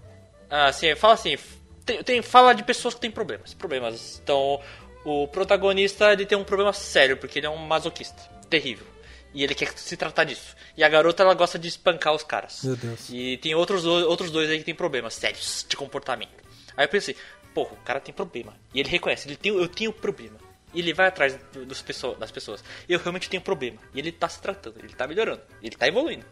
[0.49, 1.37] Ah, sim, fala assim,
[1.85, 3.53] tem, tem, fala de pessoas que têm problemas.
[3.53, 4.19] Problemas.
[4.23, 4.59] Então,
[5.05, 8.21] o protagonista ele tem um problema sério, porque ele é um masoquista.
[8.49, 8.85] Terrível.
[9.33, 10.55] E ele quer se tratar disso.
[10.75, 12.63] E a garota ela gosta de espancar os caras.
[12.63, 13.09] Meu Deus.
[13.09, 16.31] E tem outros, outros dois aí que tem problemas sérios de comportamento.
[16.75, 17.15] Aí eu pensei,
[17.53, 18.53] porra, o cara tem problema.
[18.73, 20.37] E ele reconhece, ele tem, eu tenho problema.
[20.73, 22.63] Ele vai atrás dos pessoas, das pessoas.
[22.87, 23.77] Eu realmente tenho problema.
[23.93, 26.25] E ele tá se tratando, ele tá melhorando, ele tá evoluindo.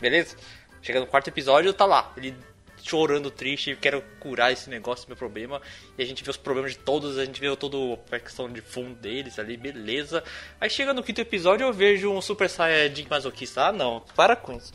[0.00, 0.36] Beleza?
[0.82, 2.12] Chega no quarto episódio, tá lá.
[2.16, 2.34] Ele
[2.82, 5.60] chorando, triste, quero curar esse negócio, meu problema.
[5.98, 7.76] E a gente vê os problemas de todos, a gente vê toda
[8.10, 10.22] a questão de fundo deles ali, beleza.
[10.60, 13.66] Aí chega no quinto episódio eu vejo um Super Saiyajin masoquista.
[13.66, 14.72] Ah, não, para com isso.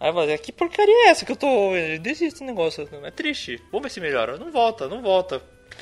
[0.00, 1.72] Aí eu vou que porcaria é essa que eu tô.
[2.00, 3.62] Desiste esse negócio, é triste.
[3.70, 4.36] Vamos ver se melhora.
[4.36, 5.40] Não volta, não volta.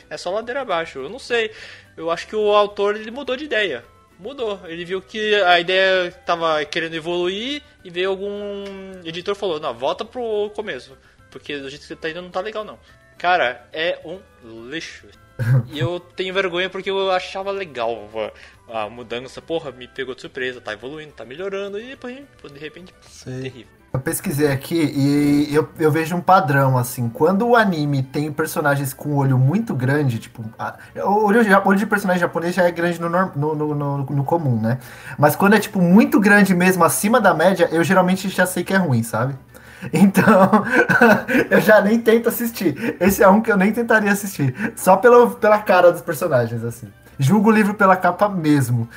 [0.09, 0.99] É só ladeira abaixo.
[1.01, 1.51] Eu não sei.
[1.97, 3.85] Eu acho que o autor ele mudou de ideia.
[4.19, 4.61] Mudou.
[4.67, 8.65] Ele viu que a ideia estava querendo evoluir e veio algum
[9.05, 10.97] editor falou: "Não, volta pro começo".
[11.33, 12.79] porque do jeito que tá indo não tá legal não.
[13.19, 14.21] Cara, é um
[14.69, 15.07] lixo.
[15.73, 18.09] e eu tenho vergonha porque eu achava legal
[18.69, 19.41] a, mudança.
[19.41, 23.43] Porra, me pegou de surpresa, tá evoluindo, tá melhorando, e depois, de repente, Sei.
[23.43, 23.82] terrível.
[23.93, 27.11] Eu pesquisei aqui e eu, eu vejo um padrão, assim.
[27.11, 30.43] Quando o anime tem personagens com olho muito grande, tipo.
[30.59, 34.59] A, olho, olho de personagem japonês já é grande no, no, no, no, no comum,
[34.59, 34.79] né?
[35.19, 38.73] Mas quando é, tipo, muito grande mesmo, acima da média, eu geralmente já sei que
[38.73, 39.35] é ruim, sabe?
[39.93, 40.49] Então,
[41.51, 42.97] eu já nem tento assistir.
[43.01, 44.73] Esse é um que eu nem tentaria assistir.
[44.77, 46.87] Só pela, pela cara dos personagens, assim.
[47.19, 48.89] Julgo o livro pela capa mesmo.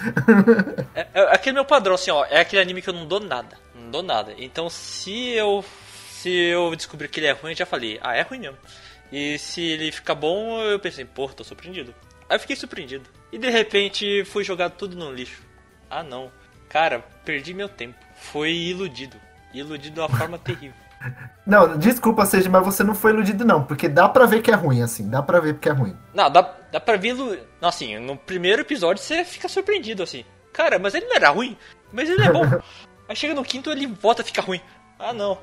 [0.94, 2.24] é, é, aquele meu padrão, assim, ó.
[2.26, 3.65] É aquele anime que eu não dou nada.
[3.86, 4.34] Não dou nada.
[4.38, 5.64] Então, se eu
[6.26, 8.58] se eu descobrir que ele é ruim, eu já falei, ah, é ruim mesmo.
[9.12, 11.94] E se ele ficar bom, eu pensei, pô, tô surpreendido.
[12.28, 13.08] Aí eu fiquei surpreendido.
[13.32, 15.44] E de repente fui jogado tudo no lixo.
[15.88, 16.32] Ah não.
[16.68, 17.96] Cara, perdi meu tempo.
[18.16, 19.18] Foi iludido.
[19.54, 20.74] Iludido de uma forma terrível.
[21.46, 24.56] Não, desculpa, seja, mas você não foi iludido, não, porque dá pra ver que é
[24.56, 25.96] ruim, assim, dá pra ver porque é ruim.
[26.12, 27.16] Não, dá, dá pra ver.
[27.62, 30.26] Assim, no primeiro episódio você fica surpreendido, assim.
[30.52, 31.56] Cara, mas ele não era ruim,
[31.94, 32.42] mas ele é bom.
[33.08, 34.62] Aí chega no quinto ele volta a ficar ruim.
[35.00, 35.38] Ah, não.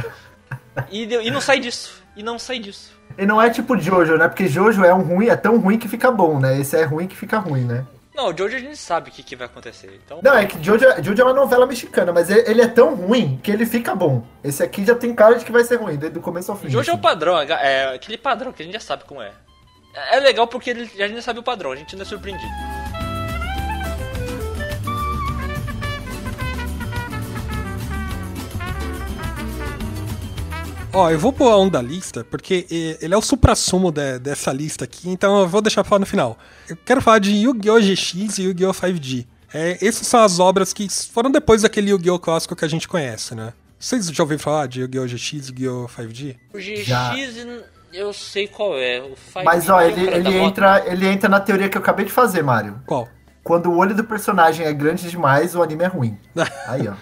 [0.91, 2.03] E, e não sai disso.
[2.17, 2.93] E não sai disso.
[3.17, 4.29] E não é tipo Jojo, né?
[4.29, 6.59] Porque Jojo é um ruim, é tão ruim que fica bom, né?
[6.59, 7.85] Esse é ruim que fica ruim, né?
[8.15, 10.01] Não, o Jojo a gente sabe o que, que vai acontecer.
[10.05, 10.21] Então...
[10.23, 13.51] Não, é que Jojo, Jojo é uma novela mexicana, mas ele é tão ruim que
[13.51, 14.25] ele fica bom.
[14.45, 16.69] Esse aqui já tem cara de que vai ser ruim, desde o começo ao fim.
[16.69, 16.91] Jojo assim.
[16.91, 17.03] é o assim.
[17.03, 19.33] padrão, é, é aquele padrão que a gente já sabe como é.
[20.11, 22.82] É legal porque ele, a gente já sabe o padrão, a gente não é surpreendido.
[30.95, 32.67] Ó, eu vou pôr um da lista, porque
[33.01, 36.07] ele é o supra-sumo de, dessa lista aqui, então eu vou deixar pra falar no
[36.07, 36.39] final.
[36.69, 37.81] Eu quero falar de Yu-Gi-Oh!
[37.81, 38.73] GX e Yu-Gi-Oh!
[38.73, 39.27] 5G.
[39.55, 42.19] É, essas são as obras que foram depois daquele Yu-Gi-Oh!
[42.19, 43.55] clássico que a gente conhece, né?
[43.79, 45.07] Vocês já ouviram falar de Yu-Gi-Oh!
[45.07, 45.89] GX e Yu-Gi-Oh!
[45.89, 46.37] 5G?
[46.53, 47.17] O GX já.
[47.91, 49.01] eu sei qual é.
[49.01, 52.13] O 5G Mas ó, ele, ele, entra, ele entra na teoria que eu acabei de
[52.13, 52.79] fazer, Mário.
[52.85, 53.09] Qual?
[53.43, 56.19] Quando o olho do personagem é grande demais, o anime é ruim.
[56.69, 56.93] Aí, ó.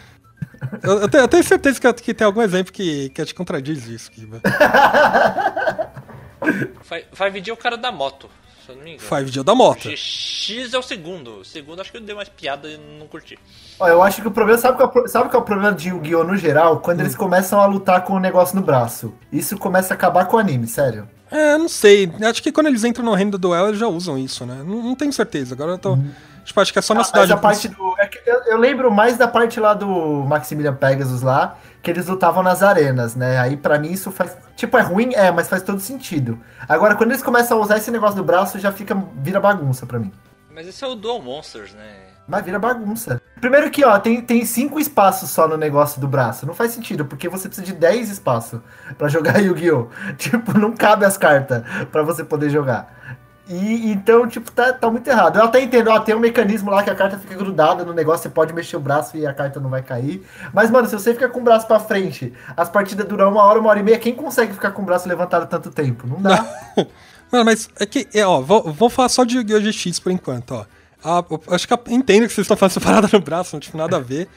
[0.83, 3.87] Eu, eu, tenho, eu, tenho, certeza que, que, tem algum exemplo que, que te contradiz
[3.87, 4.41] isso, Kiba.
[7.13, 8.29] Vai vídeo é o cara da moto,
[8.65, 9.09] se eu não me engano.
[9.09, 9.89] Five é o da moto.
[9.89, 11.41] O X é o segundo.
[11.41, 13.39] O segundo acho que deu mais piada e não curti.
[13.79, 14.59] Ó, eu acho que o problema.
[14.59, 16.25] Sabe qual, é sabe qual é o problema de Yu-Gi-Oh!
[16.25, 16.81] no geral?
[16.81, 17.03] Quando hum.
[17.03, 19.15] eles começam a lutar com o negócio no braço.
[19.33, 21.09] Isso começa a acabar com o anime, sério.
[21.31, 22.11] É, não sei.
[22.23, 24.63] Acho que quando eles entram no reino do duelo, eles já usam isso, né?
[24.67, 25.55] Não, não tenho certeza.
[25.55, 25.95] Agora eu tô.
[25.95, 26.11] Hum.
[26.45, 27.29] Tipo, acho que é só na ah, cidade.
[27.29, 27.95] Mas a parte do.
[27.99, 29.89] É eu, eu, lembro mais da parte lá do
[30.25, 33.39] Maximilian Pegasus lá, que eles lutavam nas arenas, né?
[33.39, 34.37] Aí para mim isso faz.
[34.57, 36.39] Tipo, é ruim, é, mas faz todo sentido.
[36.69, 38.97] Agora, quando eles começam a usar esse negócio do braço, já fica.
[39.17, 40.13] vira bagunça para mim.
[40.53, 42.11] Mas esse é o Dual Monsters, né?
[42.31, 43.21] Mas vira bagunça.
[43.41, 46.47] Primeiro que, ó, tem, tem cinco espaços só no negócio do braço.
[46.47, 48.61] Não faz sentido, porque você precisa de 10 espaços
[48.97, 49.89] para jogar Yu-Gi-Oh!
[50.17, 53.19] Tipo, não cabe as cartas para você poder jogar.
[53.51, 55.37] E então, tipo, tá, tá muito errado.
[55.37, 58.23] Eu até entendo, ó, tem um mecanismo lá que a carta fica grudada no negócio,
[58.23, 60.25] você pode mexer o braço e a carta não vai cair.
[60.55, 63.59] Mas, mano, se você fica com o braço pra frente, as partidas duram uma hora,
[63.59, 66.07] uma hora e meia, quem consegue ficar com o braço levantado tanto tempo?
[66.07, 66.47] Não dá.
[67.33, 69.61] Mano, mas é que, é, ó, vou, vou falar só de Yu-Gi-Oh!
[69.61, 70.65] GX por enquanto, ó.
[71.03, 73.97] Ah, acho que entendo que vocês estão fazendo essa parada no braço, não tem nada
[73.97, 74.29] a ver.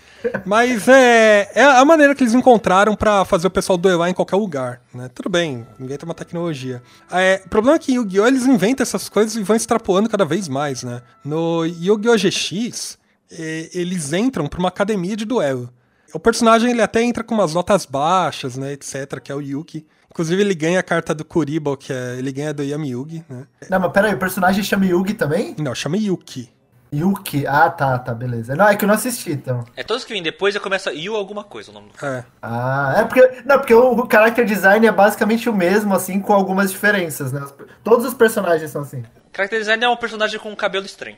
[0.45, 4.37] Mas é, é a maneira que eles encontraram para fazer o pessoal duelar em qualquer
[4.37, 5.09] lugar, né?
[5.13, 6.81] Tudo bem, inventa uma tecnologia.
[7.11, 8.27] É, o problema é que Yu-Gi-Oh!
[8.27, 11.01] eles inventam essas coisas e vão extrapolando cada vez mais, né?
[11.23, 12.17] No Yu-Gi-Oh!
[12.17, 12.97] GX,
[13.31, 15.69] é, eles entram pra uma academia de duelo.
[16.13, 19.85] O personagem ele até entra com umas notas baixas, né, etc, que é o Yuki.
[20.11, 23.47] Inclusive ele ganha a carta do Kuribo, que é, ele ganha do Yami Yugi, né?
[23.67, 25.55] Não, mas peraí, o personagem chama Yugi também?
[25.57, 26.51] Não, chama Yuki.
[26.93, 28.55] Yuki, ah tá, tá, beleza.
[28.55, 29.63] Não, é que eu não assisti, então.
[29.75, 32.23] É todos que vêm depois já começa Yu alguma coisa o nome do É.
[32.41, 33.41] Ah, é porque.
[33.45, 37.43] Não, porque o, o character design é basicamente o mesmo, assim, com algumas diferenças, né?
[37.83, 38.99] Todos os personagens são assim.
[38.99, 41.17] O character design é um personagem com um cabelo estranho.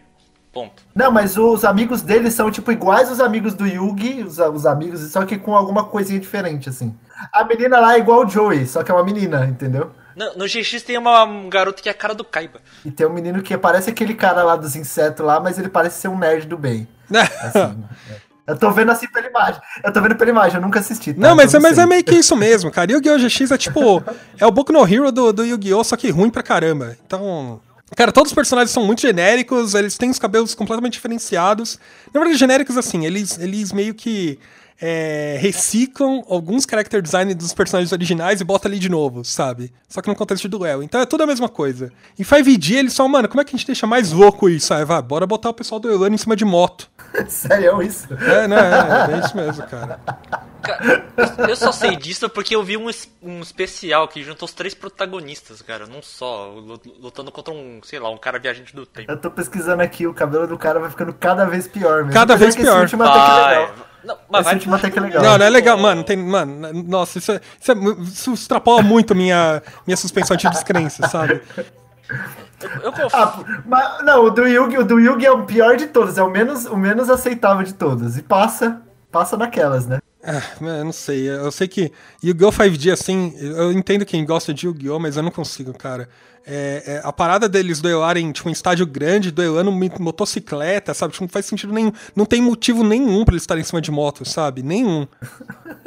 [0.53, 0.83] Ponto.
[0.95, 5.01] Não, mas os amigos dele são, tipo, iguais os amigos do Yugi, os, os amigos,
[5.11, 6.97] só que com alguma coisinha diferente, assim.
[7.33, 9.91] A menina lá é igual o Joey, só que é uma menina, entendeu?
[10.15, 12.62] No, no GX tem uma, um garoto que é a cara do Kaiba.
[12.86, 15.99] E tem um menino que parece aquele cara lá dos insetos lá, mas ele parece
[15.99, 16.88] ser um nerd do bem.
[17.12, 18.25] assim, é.
[18.47, 19.60] Eu tô vendo assim pela imagem.
[19.84, 21.13] Eu tô vendo pela imagem, eu nunca assisti.
[21.13, 21.19] Tá?
[21.19, 22.91] Não, mas, é, mas é meio que isso mesmo, cara.
[22.91, 23.17] Yu-Gi-Oh!
[23.17, 24.04] GX é tipo.
[24.39, 25.84] é o Boku no Hero do, do Yu-Gi-Oh!
[25.84, 26.95] só que ruim pra caramba.
[27.06, 27.60] Então.
[27.95, 31.80] Cara, todos os personagens são muito genéricos, eles têm os cabelos completamente diferenciados.
[32.12, 34.39] Na verdade, genéricos assim, eles, eles meio que
[34.81, 39.71] é, reciclam alguns character design dos personagens originais e botam ali de novo, sabe?
[39.88, 40.84] Só que no contexto de duelo.
[40.84, 41.91] Então é tudo a mesma coisa.
[42.19, 44.73] Em 5D eles só, mano, como é que a gente deixa mais louco isso?
[44.73, 46.89] Aí, vai, bora botar o pessoal do Elano em cima de moto.
[47.28, 48.07] Sério isso?
[48.13, 48.57] É, né?
[48.57, 49.99] É, é isso mesmo, cara.
[50.66, 51.05] Cara,
[51.39, 52.89] eu, eu só sei disso porque eu vi um,
[53.22, 57.99] um especial que juntou os três protagonistas, cara, não só, lu- lutando contra um, sei
[57.99, 59.11] lá, um cara viajante do tempo.
[59.11, 62.13] Eu tô pesquisando aqui, o cabelo do cara vai ficando cada vez pior mesmo.
[62.13, 62.84] Cada vez pior.
[62.84, 63.59] Esse último até é Vai.
[63.59, 63.76] legal.
[64.05, 65.24] Não, mas Esse vai último até que é legal.
[65.24, 66.03] Não, não é legal, mano.
[66.03, 71.07] Tem, mano, nossa, isso, é, isso, é, isso extrapola muito minha, minha suspensão de descrença,
[71.07, 71.41] sabe?
[72.84, 73.09] Eu confio.
[73.13, 76.24] Ah, mas, não, o do Yugi, o do Yugi é o pior de todos, é
[76.24, 78.18] o menos, o menos aceitável de todos.
[78.18, 78.82] E passa,
[79.16, 79.99] passa naquelas, né?
[80.22, 81.89] Ah, eu não sei, eu sei que
[82.22, 82.51] Yu-Gi-Oh!
[82.51, 84.99] 5G, assim, eu entendo quem gosta de Yu-Gi-Oh!
[84.99, 86.09] mas eu não consigo, cara.
[86.45, 91.13] É, é, a parada deles duelarem, tipo, em estádio grande, duelando motocicleta, sabe?
[91.13, 91.93] Tipo, não faz sentido nenhum.
[92.13, 94.61] Não tem motivo nenhum pra eles estarem em cima de moto, sabe?
[94.61, 95.07] Nenhum.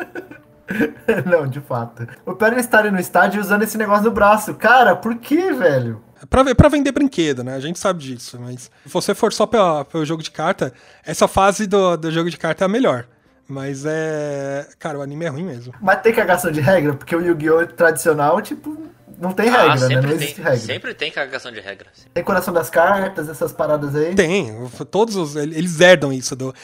[1.27, 2.09] não, de fato.
[2.25, 4.55] O pior é estarem no estádio usando esse negócio no braço.
[4.55, 6.03] Cara, por que, velho?
[6.23, 7.55] É Pra, pra vender brinquedo, né?
[7.55, 10.73] A gente sabe disso, mas se você for só pela- pelo jogo de carta,
[11.05, 13.07] essa fase do, do jogo de carta é a melhor.
[13.49, 14.69] Mas é.
[14.79, 15.73] Cara, o anime é ruim mesmo.
[15.81, 17.67] Mas tem cagação de regra, porque o Yu-Gi-Oh!
[17.69, 18.77] tradicional, tipo,
[19.19, 19.79] não tem Ah, regra, né?
[19.79, 20.59] sempre Não tem, existe regra.
[20.59, 21.87] sempre tem cagação de regra.
[22.13, 24.15] Tem coração das cartas, essas paradas aí.
[24.15, 24.55] Tem,
[24.91, 25.35] todos os.
[25.35, 26.55] Eles herdam isso do.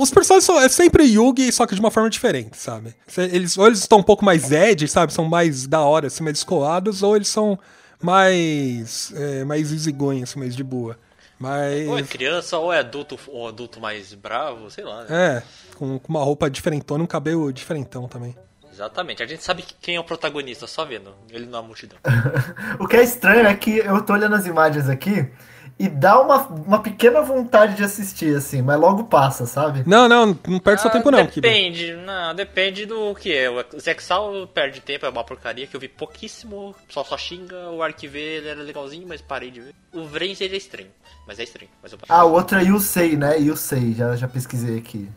[0.00, 2.94] Os personagens são é sempre Yugi, só que de uma forma diferente, sabe?
[3.06, 5.12] Se- Eles, ou eles estão um pouco mais edge, sabe?
[5.12, 7.58] São mais da hora, assim, mais descolados, ou eles são
[8.02, 9.12] mais.
[9.14, 10.96] É, mais easygoing, assim, mais de boa.
[11.40, 11.88] Mas.
[11.88, 15.04] Ou é criança, ou é adulto, ou adulto mais bravo, sei lá.
[15.04, 15.06] né?
[15.38, 15.42] É,
[15.74, 18.36] com, com uma roupa diferentona e um cabelo diferentão também.
[18.70, 19.22] Exatamente.
[19.22, 21.98] A gente sabe que- quem é o protagonista, só vendo ele na multidão.
[22.78, 25.28] O que é estranho é que eu tô olhando as imagens aqui
[25.80, 29.82] e dá uma, uma pequena vontade de assistir, assim, mas logo passa, sabe?
[29.86, 31.48] Não, não, não perde seu Ah, tempo não, Kiba.
[31.48, 33.48] Depende, não, depende do que é.
[33.48, 37.70] O Zexal perde tempo, é uma porcaria que eu vi pouquíssimo, só só xinga.
[37.70, 39.74] O Arquive ele era legalzinho, mas parei de ver.
[39.94, 40.90] O Vrens ele é estranho,
[41.26, 41.70] mas é estranho.
[41.82, 43.38] Mas eu Ah, o outro é Yusei, né?
[43.38, 45.08] Yusei, já, já pesquisei aqui.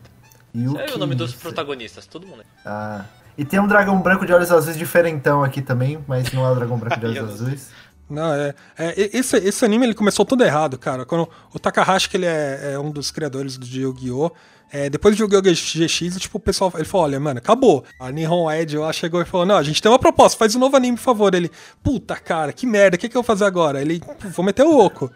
[0.54, 2.42] Sabe é o nome dos protagonistas, todo mundo.
[2.64, 3.04] Ah.
[3.36, 6.54] E tem um dragão branco de olhos azuis diferentão aqui também, mas não é o
[6.54, 7.70] dragão branco de olhos azuis.
[8.08, 11.04] Não, é, é, esse, esse anime ele começou todo errado, cara.
[11.04, 14.30] Quando o Takahashi, que ele é, é um dos criadores do Yu-Gi-Oh!
[14.70, 15.42] é, depois do Yu-Gi-Oh!
[15.42, 17.84] GX, tipo, o pessoal ele falou: olha, mano, acabou.
[17.98, 20.58] A Nihon Ed lá chegou e falou: não, a gente tem uma proposta, faz um
[20.58, 21.34] novo anime, por favor.
[21.34, 21.50] Ele,
[21.82, 23.80] puta cara, que merda, o que, que eu vou fazer agora?
[23.80, 25.10] Ele, "Pô, vou meter o louco.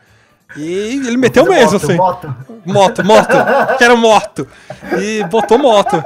[0.57, 0.63] E
[1.07, 1.97] ele meteu mesmo, moto, assim.
[1.97, 2.37] moto.
[2.65, 3.77] Moto, moto.
[3.77, 4.49] Quero moto.
[4.99, 6.03] E botou moto.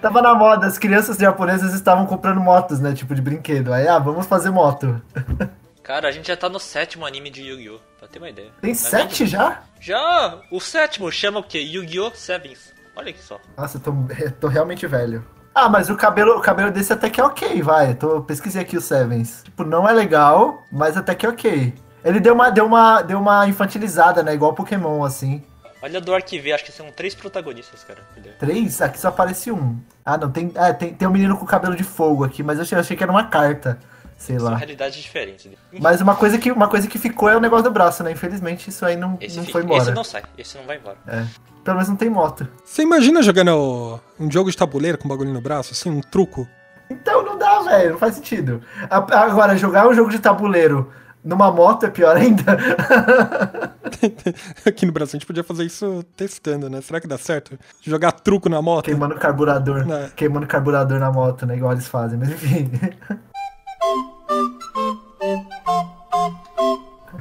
[0.00, 2.94] Tava na moda, as crianças japonesas estavam comprando motos, né?
[2.94, 3.72] Tipo de brinquedo.
[3.72, 5.00] Aí, ah, vamos fazer moto.
[5.84, 7.78] Cara, a gente já tá no sétimo anime de Yu-Gi-Oh!
[7.98, 8.50] Pra ter uma ideia.
[8.62, 9.62] Tem Mas sete já?
[9.78, 10.40] Já!
[10.50, 11.58] O sétimo chama o quê?
[11.60, 12.10] Yu-Gi-Oh!
[12.14, 12.72] Sevens.
[12.96, 13.38] Olha aqui só.
[13.54, 15.22] Nossa, eu tô, eu tô realmente velho.
[15.54, 17.90] Ah, mas o cabelo, o cabelo desse até que é ok, vai.
[17.90, 19.42] Eu tô, pesquisei aqui o Sevens.
[19.44, 21.74] Tipo, não é legal, mas até que é ok.
[22.02, 24.32] Ele deu uma, deu uma, deu uma infantilizada, né?
[24.32, 25.42] Igual Pokémon, assim.
[25.82, 28.00] Olha do Arquive, acho que são três protagonistas, cara.
[28.38, 28.80] Três?
[28.80, 29.78] Aqui só aparece um.
[30.02, 30.50] Ah, não, tem.
[30.54, 32.96] É, tem, tem um menino com cabelo de fogo aqui, mas eu achei, eu achei
[32.96, 33.78] que era uma carta.
[34.16, 34.56] Sei São lá.
[34.56, 35.50] realidades diferentes.
[35.80, 38.12] Mas uma coisa, que, uma coisa que ficou é o negócio do braço, né?
[38.12, 39.82] Infelizmente isso aí não, Esse, não foi embora.
[39.82, 40.96] esse não sai, esse não vai embora.
[41.06, 41.24] É.
[41.62, 42.46] Pelo menos não tem moto.
[42.64, 46.46] Você imagina jogando um jogo de tabuleiro com bagulho no braço, assim, um truco?
[46.90, 47.92] Então não dá, velho.
[47.92, 48.62] Não faz sentido.
[48.90, 50.92] Agora, jogar um jogo de tabuleiro
[51.24, 52.44] numa moto é pior ainda.
[54.66, 56.80] Aqui no Brasil a gente podia fazer isso testando, né?
[56.82, 57.58] Será que dá certo?
[57.80, 58.84] Jogar truco na moto?
[58.84, 59.86] Queimando carburador.
[59.86, 60.08] Não.
[60.10, 61.56] Queimando carburador na moto, né?
[61.56, 62.70] Igual eles fazem, mas enfim.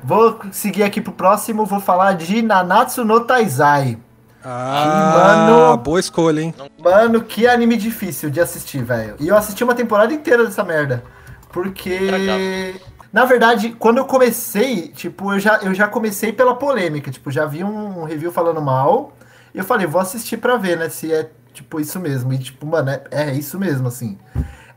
[0.04, 3.98] Vou seguir aqui pro próximo, vou falar de Nanatsu no Taizai.
[4.44, 5.78] Ah, mano.
[5.78, 6.54] boa escolha, hein?
[6.78, 9.16] Mano, que anime difícil de assistir, velho.
[9.20, 11.04] E eu assisti uma temporada inteira dessa merda.
[11.52, 12.76] Porque.
[13.12, 17.10] Na verdade, quando eu comecei, tipo, eu já, eu já comecei pela polêmica.
[17.10, 19.14] Tipo, já vi um review falando mal.
[19.54, 20.90] E eu falei, vou assistir pra ver, né?
[20.90, 22.34] Se é, tipo, isso mesmo.
[22.34, 24.18] E, tipo, mano, é, é isso mesmo, assim.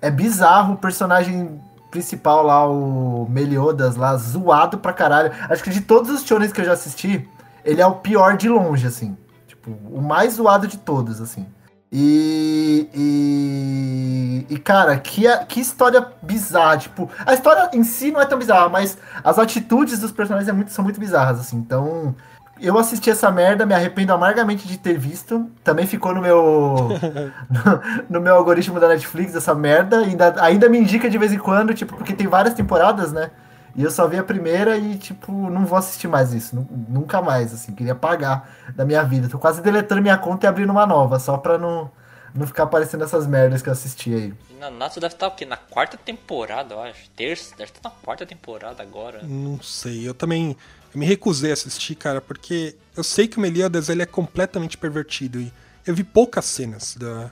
[0.01, 1.59] É bizarro o personagem
[1.97, 5.32] principal lá, o Meliodas lá, zoado pra caralho.
[5.49, 7.26] Acho que de todos os shonens que eu já assisti,
[7.64, 9.16] ele é o pior de longe, assim.
[9.47, 11.47] Tipo, o mais zoado de todos, assim.
[11.90, 16.76] E, e, e, cara, que, que história bizarra.
[16.76, 20.53] Tipo, a história em si não é tão bizarra, mas as atitudes dos personagens é
[20.53, 21.57] muito- são muito bizarras, assim.
[21.57, 22.14] Então,
[22.61, 25.51] eu assisti essa merda, me arrependo amargamente de ter visto.
[25.63, 26.89] Também ficou no meu
[27.51, 29.99] no, no meu algoritmo da Netflix essa merda.
[30.01, 33.31] Ainda, ainda me indica de vez em quando, tipo, porque tem várias temporadas, né?
[33.75, 36.57] E eu só vi a primeira e, tipo, não vou assistir mais isso.
[36.57, 37.75] nu- Nunca mais, assim.
[37.75, 39.29] Queria apagar da minha vida.
[39.29, 41.91] Tô quase deletando minha conta e abrindo uma nova, só pra não,
[42.35, 44.35] não ficar aparecendo essas merdas que eu assisti aí.
[44.51, 45.45] E Nanatsu deve estar o quê?
[45.45, 47.11] Na quarta temporada, eu acho.
[47.11, 49.21] Terça, deve estar na quarta temporada agora.
[49.25, 50.57] Não sei, eu também
[50.97, 55.38] me recusei a assistir, cara, porque eu sei que o Meliodas ele é completamente pervertido
[55.38, 55.53] e
[55.86, 57.30] eu vi poucas cenas da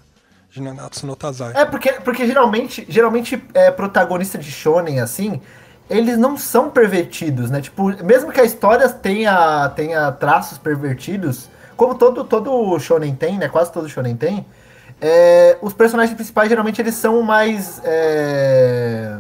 [0.51, 1.53] de Nanatsu no Taizai.
[1.57, 5.41] É, porque, porque geralmente, geralmente é, protagonista de shonen, assim,
[5.91, 7.61] eles não são pervertidos, né?
[7.61, 13.49] Tipo, mesmo que a história tenha, tenha traços pervertidos, como todo, todo shonen tem, né?
[13.49, 14.47] Quase todo shonen tem,
[15.01, 19.17] é, os personagens principais geralmente eles são mais é,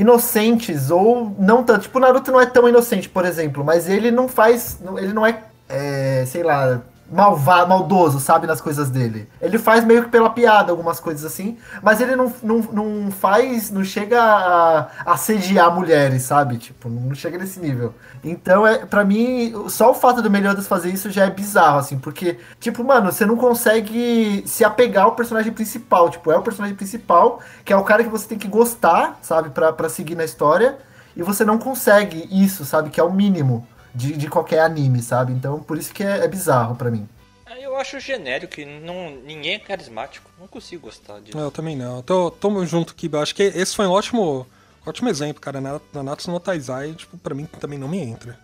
[0.00, 1.82] inocentes ou não tanto.
[1.82, 5.26] Tipo, o Naruto não é tão inocente, por exemplo, mas ele não faz, ele não
[5.26, 6.80] é, é sei lá,
[7.10, 9.28] malvado, maldoso, sabe, nas coisas dele.
[9.40, 13.70] Ele faz meio que pela piada algumas coisas assim, mas ele não, não, não faz,
[13.70, 16.56] não chega a assediar mulheres, sabe?
[16.56, 17.94] Tipo, não chega nesse nível.
[18.22, 21.98] Então, é para mim, só o fato do Meliodas fazer isso já é bizarro, assim,
[21.98, 26.10] porque, tipo, mano, você não consegue se apegar ao personagem principal.
[26.10, 29.50] Tipo, é o personagem principal, que é o cara que você tem que gostar, sabe,
[29.50, 30.78] para seguir na história,
[31.16, 35.32] e você não consegue isso, sabe, que é o mínimo de, de qualquer anime, sabe?
[35.32, 37.08] Então por isso que é, é bizarro para mim.
[37.46, 40.30] É, eu acho genérico que não, ninguém é carismático.
[40.38, 41.36] Não consigo gostar disso.
[41.36, 42.00] Eu também não.
[42.02, 43.10] Tô, tô junto aqui.
[43.16, 44.46] Acho que esse foi um ótimo,
[44.86, 45.60] ótimo exemplo, cara.
[45.60, 48.38] Na, Natsu no Taizai, tipo, pra mim também não me entra.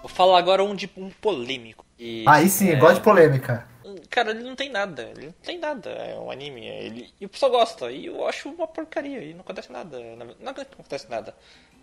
[0.00, 1.84] Vou falar agora um de um polêmico.
[1.98, 2.76] E, Aí sim, é...
[2.76, 3.71] gosto de polêmica.
[4.12, 5.10] Cara, ele não tem nada.
[5.16, 5.88] Ele não tem nada.
[5.88, 6.66] É um anime.
[6.66, 7.08] Ele...
[7.18, 7.90] E o pessoal gosta.
[7.90, 9.24] E eu acho uma porcaria.
[9.24, 9.98] E não acontece nada.
[10.38, 11.34] Não acontece nada.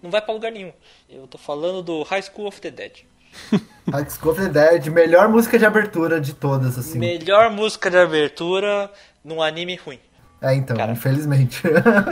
[0.02, 0.72] Não vai pra lugar nenhum.
[1.10, 3.00] Eu tô falando do High School of the Dead.
[3.92, 7.00] High School of the Dead, melhor música de abertura de todas, assim.
[7.00, 8.92] Melhor música de abertura
[9.24, 10.00] num anime ruim.
[10.40, 11.64] É, então, Cara, infelizmente.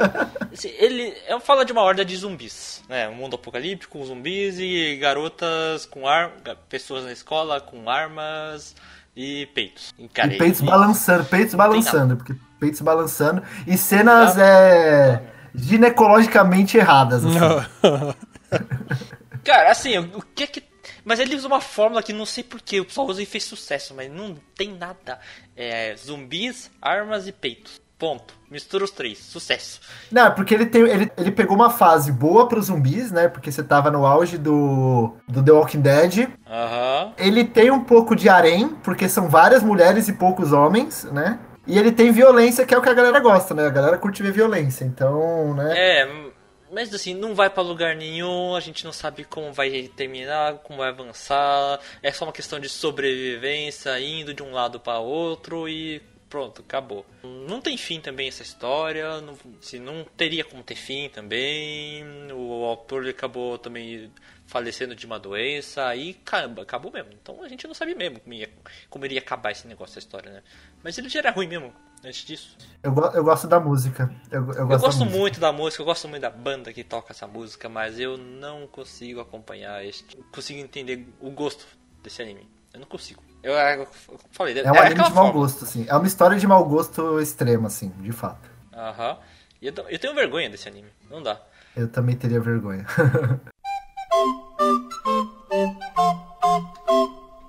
[0.79, 3.07] Ele é, fala de uma horda de zumbis, né?
[3.07, 8.75] Um mundo apocalíptico, zumbis e garotas com armas, pessoas na escola com armas
[9.17, 9.95] e peitos.
[9.97, 10.63] E, cara, e peitos e...
[10.63, 15.23] balançando, peitos balançando, porque peitos balançando e cenas é,
[15.55, 17.25] ginecologicamente erradas.
[17.25, 17.39] Assim.
[19.43, 20.63] cara, assim, o que é que.
[21.03, 23.95] Mas ele usa uma fórmula que não sei porquê, o pessoal usa e fez sucesso,
[23.95, 25.19] mas não tem nada.
[25.55, 27.81] É, zumbis, armas e peitos.
[27.97, 28.35] Ponto.
[28.49, 29.17] Mistura os três.
[29.17, 29.81] Sucesso.
[30.11, 33.27] Não, porque ele, tem, ele, ele pegou uma fase boa para os zumbis, né?
[33.27, 36.29] Porque você tava no auge do, do The Walking Dead.
[36.47, 37.05] Aham.
[37.05, 37.13] Uhum.
[37.17, 41.39] Ele tem um pouco de harém, porque são várias mulheres e poucos homens, né?
[41.65, 43.65] E ele tem violência, que é o que a galera gosta, né?
[43.65, 45.73] A galera curte ver violência, então, né?
[45.75, 46.27] É,
[46.71, 50.79] mas assim, não vai para lugar nenhum, a gente não sabe como vai terminar, como
[50.79, 51.79] vai avançar.
[52.01, 57.05] É só uma questão de sobrevivência, indo de um lado para outro e pronto, acabou.
[57.23, 62.03] Não tem fim também essa história, não, se não teria como ter fim também.
[62.31, 64.11] O autor acabou também
[64.45, 67.11] falecendo de uma doença, aí caramba, acabou mesmo.
[67.21, 68.49] Então a gente não sabe mesmo como, ia,
[68.89, 70.43] como iria acabar esse negócio, essa história, né?
[70.83, 71.73] Mas ele já era ruim mesmo
[72.03, 72.57] antes disso.
[72.81, 74.09] Eu, eu gosto da música.
[74.31, 76.83] Eu, eu gosto, eu gosto da muito da música, eu gosto muito da banda que
[76.83, 81.65] toca essa música, mas eu não consigo acompanhar, este, consigo entender o gosto
[82.01, 82.47] desse anime.
[82.73, 83.21] Eu não consigo.
[83.43, 83.87] Eu, eu
[84.31, 85.85] falei, é um anime de mau gosto, assim.
[85.87, 88.49] É uma história de mau gosto extremo, assim, de fato.
[88.73, 89.17] Aham.
[89.61, 90.89] E eu, eu tenho vergonha desse anime.
[91.09, 91.39] Não dá.
[91.75, 92.85] Eu também teria vergonha.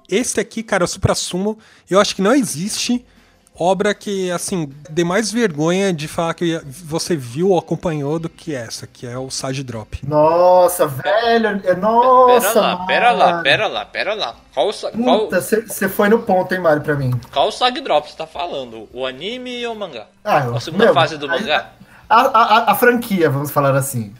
[0.08, 1.58] Esse aqui, cara, é o Supra Sumo.
[1.88, 3.04] Eu acho que não existe
[3.58, 8.54] obra que, assim, dê mais vergonha de falar que você viu ou acompanhou do que
[8.54, 10.00] essa, que é o Sage Drop.
[10.06, 12.50] Nossa, velho, é, nossa.
[12.52, 14.36] Pera lá, pera lá, pera lá, pera lá.
[14.54, 14.70] Qual
[15.30, 17.10] Você foi no ponto, hein, Mário, pra mim.
[17.32, 18.88] Qual o Sage Drop você tá falando?
[18.92, 20.06] O anime ou o mangá?
[20.24, 21.70] Ah, a segunda meu, fase do mangá?
[22.08, 24.14] A, a, a, franquia, vamos falar assim.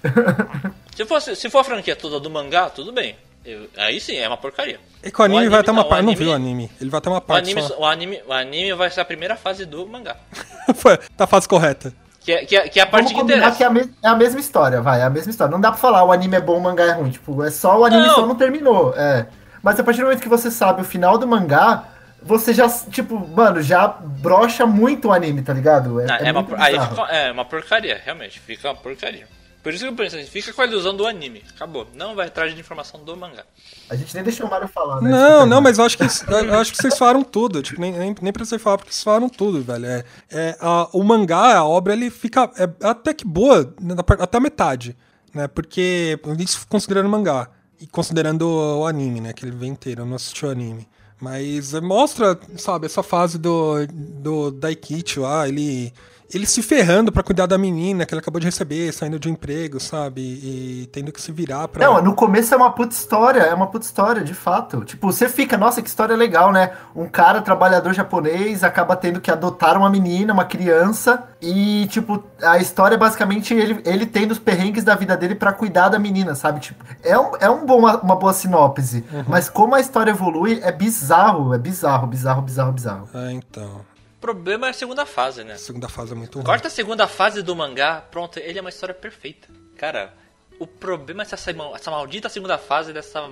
[0.95, 3.16] se, for, se for a franquia toda do mangá, tudo bem.
[3.49, 4.78] Eu, aí sim, é uma porcaria.
[5.03, 6.05] E com o anime, o anime vai até uma parte.
[6.05, 6.70] Não viu o anime.
[6.78, 7.55] Ele vai até uma parte.
[7.55, 10.16] O anime, o anime, o anime vai ser a primeira fase do mangá.
[10.76, 11.90] Foi, tá a fase correta.
[12.20, 13.57] Que é, que é, que é a parte Vamos que interessa.
[13.57, 15.51] Que é a, me, é a mesma história, vai, é a mesma história.
[15.51, 17.11] Não dá pra falar o anime é bom, o mangá é ruim.
[17.11, 18.14] Tipo, é só o anime não.
[18.14, 18.92] só não terminou.
[18.94, 19.26] É.
[19.62, 21.84] Mas a partir do momento que você sabe o final do mangá,
[22.22, 26.01] você já, tipo, mano, já brocha muito o anime, tá ligado?
[26.01, 28.38] É, não, é, é uma, aí fica, é uma porcaria, realmente.
[28.40, 29.26] Fica uma porcaria.
[29.63, 31.43] Por isso que eu penso, assim, fica com a ilusão do anime.
[31.55, 31.87] Acabou.
[31.95, 33.45] Não vai atrás de informação do mangá.
[33.91, 35.11] A gente nem deixou o Mario falar, né?
[35.11, 37.63] Não, não, mas eu acho que, eu acho que vocês falaram tudo.
[37.63, 39.87] Tipo, nem, nem, nem precisa falar, porque vocês falaram tudo, velho.
[39.87, 44.39] É, é, a, o mangá, a obra, ele fica é, até que boa, né, até
[44.39, 44.97] a metade.
[45.35, 45.49] Né?
[45.49, 47.51] Porque, isso considerando mangá.
[47.81, 49.33] E considerando o anime, né?
[49.33, 50.89] Que ele vem inteiro, eu não assisti o anime.
[51.21, 55.93] Mas mostra, sabe, essa fase do, do Daikichi lá, ele
[56.33, 59.33] ele se ferrando pra cuidar da menina que ele acabou de receber, saindo de um
[59.33, 60.20] emprego, sabe?
[60.20, 61.85] E tendo que se virar pra.
[61.85, 64.85] Não, no começo é uma puta história, é uma puta história, de fato.
[64.85, 66.72] Tipo, você fica, nossa, que história legal, né?
[66.95, 72.59] Um cara, trabalhador japonês, acaba tendo que adotar uma menina, uma criança, e, tipo, a
[72.59, 76.35] história é basicamente ele, ele tendo os perrengues da vida dele pra cuidar da menina,
[76.35, 76.61] sabe?
[76.61, 80.72] Tipo, é, um, é um bom, uma, boa sinopse, mas como a história evolui, é
[80.72, 83.09] bizarro, é bizarro, bizarro, bizarro, bizarro.
[83.14, 83.81] É, então.
[84.19, 85.53] O problema é a segunda fase, né?
[85.53, 86.45] A segunda fase é muito ruim.
[86.45, 89.47] Corta a segunda fase do mangá, pronto, ele é uma história perfeita.
[89.77, 90.12] Cara,
[90.59, 93.23] o problema é essa, essa maldita segunda fase dessa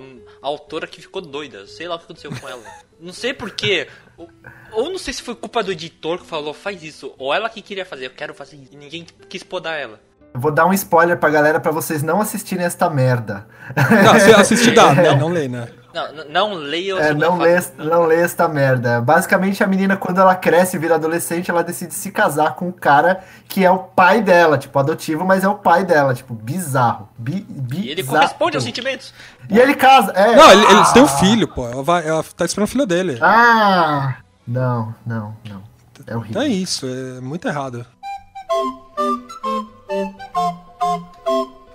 [0.41, 1.66] autora que ficou doida.
[1.66, 2.62] Sei lá o que aconteceu com ela.
[3.01, 3.89] Não sei porquê.
[4.16, 4.30] Ou,
[4.72, 7.12] ou não sei se foi culpa do editor que falou, faz isso.
[7.18, 8.72] Ou ela que queria fazer, eu quero fazer isso.
[8.72, 10.01] E ninguém quis podar ela.
[10.32, 13.47] Eu vou dar um spoiler pra galera pra vocês não assistirem esta merda.
[13.76, 15.14] Não, você assiste dá, né?
[15.14, 15.68] Não lê, né?
[15.97, 16.12] Não,
[16.51, 19.01] não leia É, não lê, não lê esta merda.
[19.01, 22.72] Basicamente, a menina, quando ela cresce e vira adolescente, ela decide se casar com um
[22.72, 27.09] cara que é o pai dela, tipo, adotivo, mas é o pai dela, tipo, bizarro.
[27.16, 28.18] Bi, E ele bizarro.
[28.18, 29.14] corresponde aos sentimentos.
[29.49, 30.36] E ele casa, é.
[30.36, 31.66] Não, ele- eles têm um filho, pô.
[31.66, 33.18] Ela, vai, ela tá esperando o filho dele.
[33.22, 34.16] Ah!
[34.47, 35.57] Não, não, não.
[35.59, 36.42] É Então horrível.
[36.42, 37.86] é isso, é muito errado.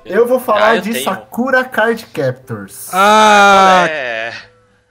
[0.06, 1.04] Eu vou falar Ah, eu de tenho.
[1.06, 2.90] Sakura Card Captors.
[2.94, 4.34] Ah, É.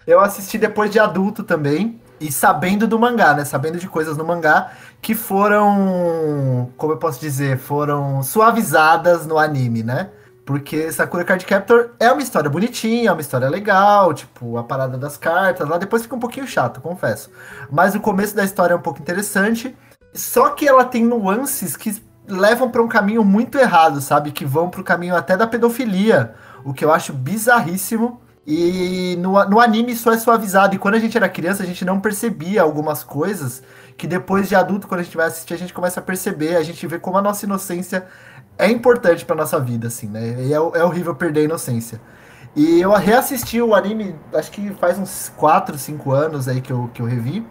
[0.06, 2.00] Eu assisti depois de adulto também.
[2.18, 3.44] E sabendo do mangá, né?
[3.46, 6.70] Sabendo de coisas no mangá que foram.
[6.76, 7.58] Como eu posso dizer?
[7.58, 10.10] Foram suavizadas no anime, né?
[10.44, 14.98] Porque Sakura Card Captor é uma história bonitinha, é uma história legal, tipo, a parada
[14.98, 15.78] das cartas lá.
[15.78, 17.30] Depois fica um pouquinho chato, confesso.
[17.70, 19.74] Mas o começo da história é um pouco interessante.
[20.12, 24.32] Só que ela tem nuances que levam para um caminho muito errado, sabe?
[24.32, 26.34] Que vão para o caminho até da pedofilia.
[26.64, 28.20] O que eu acho bizarríssimo.
[28.46, 30.74] E no, no anime isso é suavizado.
[30.74, 33.62] E quando a gente era criança, a gente não percebia algumas coisas
[33.96, 36.62] que depois de adulto, quando a gente vai assistir, a gente começa a perceber, a
[36.62, 38.06] gente vê como a nossa inocência
[38.56, 40.42] é importante pra nossa vida, assim, né?
[40.42, 42.00] E é, é horrível perder a inocência.
[42.56, 46.90] E eu reassisti o anime, acho que faz uns 4, 5 anos aí que eu,
[46.92, 47.46] que eu revi.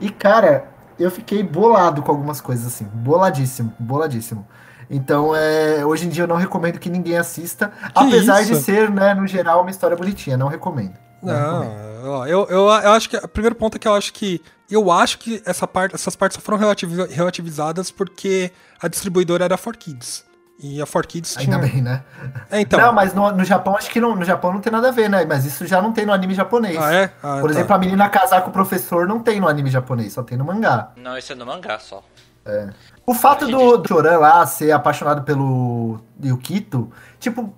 [0.00, 2.84] E, cara, eu fiquei bolado com algumas coisas, assim.
[2.84, 4.46] Boladíssimo, boladíssimo.
[4.90, 7.72] Então, é, hoje em dia eu não recomendo que ninguém assista.
[7.94, 8.62] apesar de isso?
[8.62, 10.36] ser, né, no geral, uma história bonitinha.
[10.36, 10.94] Não recomendo.
[11.22, 12.02] Não recomendo.
[12.02, 13.16] Não, ó, eu, eu, eu acho que.
[13.16, 14.42] O primeiro ponto é que eu acho que.
[14.70, 19.54] Eu acho que essa parte, essas partes só foram relativi- relativizadas porque a distribuidora era
[19.54, 20.24] a 4Kids.
[20.58, 21.56] E a 4Kids tinha.
[21.56, 22.02] Ainda bem, né?
[22.50, 22.78] É, então.
[22.80, 25.10] não, mas no, no Japão, acho que não, no Japão não tem nada a ver,
[25.10, 25.24] né?
[25.24, 26.76] Mas isso já não tem no anime japonês.
[26.78, 27.12] Ah, é?
[27.22, 27.54] Ah, Por tá.
[27.54, 30.44] exemplo, a menina casar com o professor não tem no anime japonês, só tem no
[30.44, 30.92] mangá.
[30.96, 32.02] Não, isso é no mangá só.
[33.06, 37.54] O fato do, do Choran lá ser apaixonado pelo Yukito, tipo,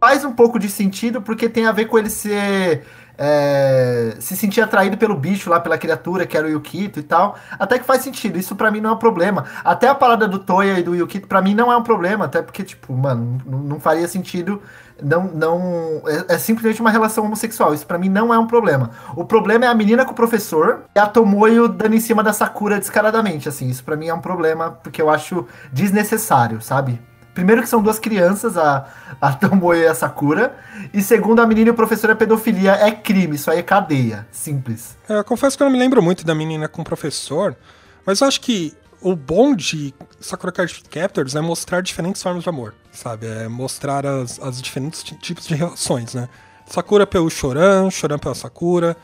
[0.00, 2.86] faz um pouco de sentido porque tem a ver com ele ser.
[3.24, 7.38] É, se sentir atraído pelo bicho lá, pela criatura que era o Yukito e tal.
[7.56, 9.44] Até que faz sentido, isso pra mim não é um problema.
[9.62, 12.42] Até a parada do Toya e do Yukito, pra mim não é um problema, até
[12.42, 14.60] porque, tipo, mano, não, não faria sentido.
[15.00, 17.72] Não, não é, é simplesmente uma relação homossexual.
[17.72, 18.90] Isso pra mim não é um problema.
[19.14, 22.32] O problema é a menina com o professor e a Tomoyo dando em cima da
[22.32, 23.48] Sakura descaradamente.
[23.48, 27.00] Assim, isso pra mim é um problema porque eu acho desnecessário, sabe?
[27.34, 28.86] Primeiro que são duas crianças, a,
[29.20, 30.54] a Tomoyo e a Sakura.
[30.92, 34.26] E segundo, a menina e o professor é pedofilia, é crime, isso aí é cadeia.
[34.30, 34.96] Simples.
[35.08, 37.56] É, eu confesso que eu não me lembro muito da menina com o professor,
[38.04, 42.48] mas eu acho que o bom de Sakura Card Captors é mostrar diferentes formas de
[42.48, 43.26] amor, sabe?
[43.26, 46.28] É mostrar as, as diferentes ti- tipos de relações, né?
[46.66, 48.96] Sakura pelo Choran, Choran pela Sakura, Sa-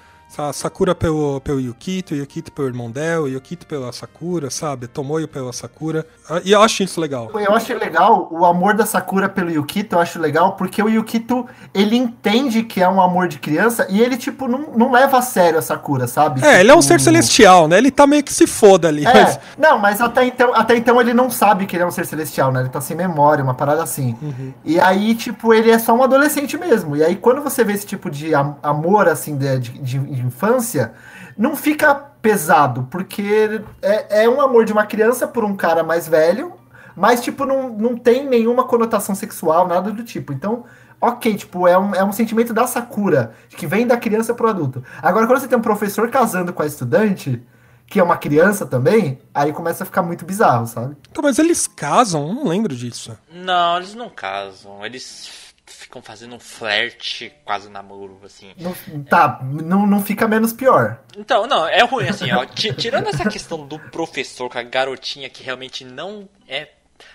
[0.52, 4.86] Sakura pelo, pelo Yukito, Yukito pelo irmão dela, Yukito pela Sakura, sabe?
[4.86, 6.06] Tomoyo pela Sakura.
[6.28, 7.28] Ah, E eu acho isso legal.
[7.34, 11.46] Eu acho legal o amor da Sakura pelo Yukito, eu acho legal, porque o Yukito,
[11.74, 15.22] ele entende que é um amor de criança e ele, tipo, não, não leva a
[15.22, 16.44] sério a Sakura, sabe?
[16.44, 17.78] É, ele é um Tipo, ser celestial, né?
[17.78, 19.04] Ele tá meio que se foda ali.
[19.06, 21.90] É, mas- não, mas até então, até então ele não sabe que ele é um
[21.90, 22.60] ser celestial, né?
[22.60, 24.16] Ele tá sem memória, uma parada assim.
[24.64, 26.94] E aí, tipo, ele é só um adolescente mesmo.
[26.96, 30.92] E aí, quando você vê esse tipo de am- amor, assim, de, de- de infância,
[31.36, 36.08] não fica pesado, porque é, é um amor de uma criança por um cara mais
[36.08, 36.52] velho,
[36.96, 40.32] mas, tipo, não, não tem nenhuma conotação sexual, nada do tipo.
[40.32, 40.64] Então,
[41.00, 44.82] ok, tipo, é um, é um sentimento da Sakura, que vem da criança pro adulto.
[45.00, 47.40] Agora, quando você tem um professor casando com a estudante,
[47.86, 50.96] que é uma criança também, aí começa a ficar muito bizarro, sabe?
[51.10, 52.28] Então, mas eles casam?
[52.28, 53.16] Eu não lembro disso.
[53.32, 54.84] Não, eles não casam.
[54.84, 58.52] Eles ficam fazendo um flerte, quase namoro, assim.
[58.58, 61.00] Não, tá, não, não fica menos pior.
[61.16, 62.44] Então, não, é ruim assim, ó.
[62.46, 66.68] Ti- Tirando essa questão do professor com a garotinha que realmente não é.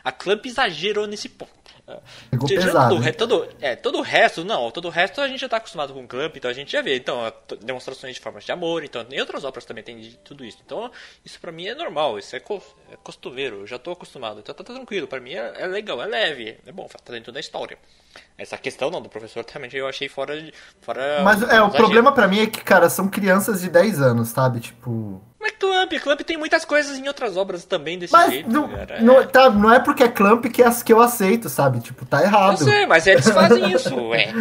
[0.04, 1.51] A Clamp exagerou nesse ponto.
[2.48, 2.96] Já pesado.
[2.96, 5.94] Todo, todo, é, todo o resto, não, todo o resto a gente já tá acostumado
[5.94, 6.96] com o Clamp, então a gente já vê.
[6.96, 7.20] Então,
[7.62, 10.60] demonstrações de formas de amor, então em outras obras também tem de tudo isso.
[10.66, 10.90] Então,
[11.26, 12.62] isso pra mim é normal, isso é, co-
[12.92, 14.40] é costumeiro, eu já tô acostumado.
[14.40, 17.32] Então tá, tá tranquilo, pra mim é, é legal, é leve, é bom, tá dentro
[17.32, 17.78] da história.
[18.38, 20.54] Essa questão não, do professor realmente eu achei fora de.
[20.82, 24.30] Fora Mas é, o problema pra mim é que, cara, são crianças de 10 anos,
[24.30, 24.60] sabe?
[24.60, 25.22] Tipo.
[25.44, 29.02] Mas Clamp, Clamp tem muitas coisas em outras obras também desse Mas jeito, não, cara.
[29.02, 29.26] não, é.
[29.26, 31.82] tá, não é porque é Clamp que, as, que eu aceito, sabe?
[31.82, 32.58] Tipo, tá Eu errado.
[32.64, 34.32] sei, mas eles fazem isso, ué.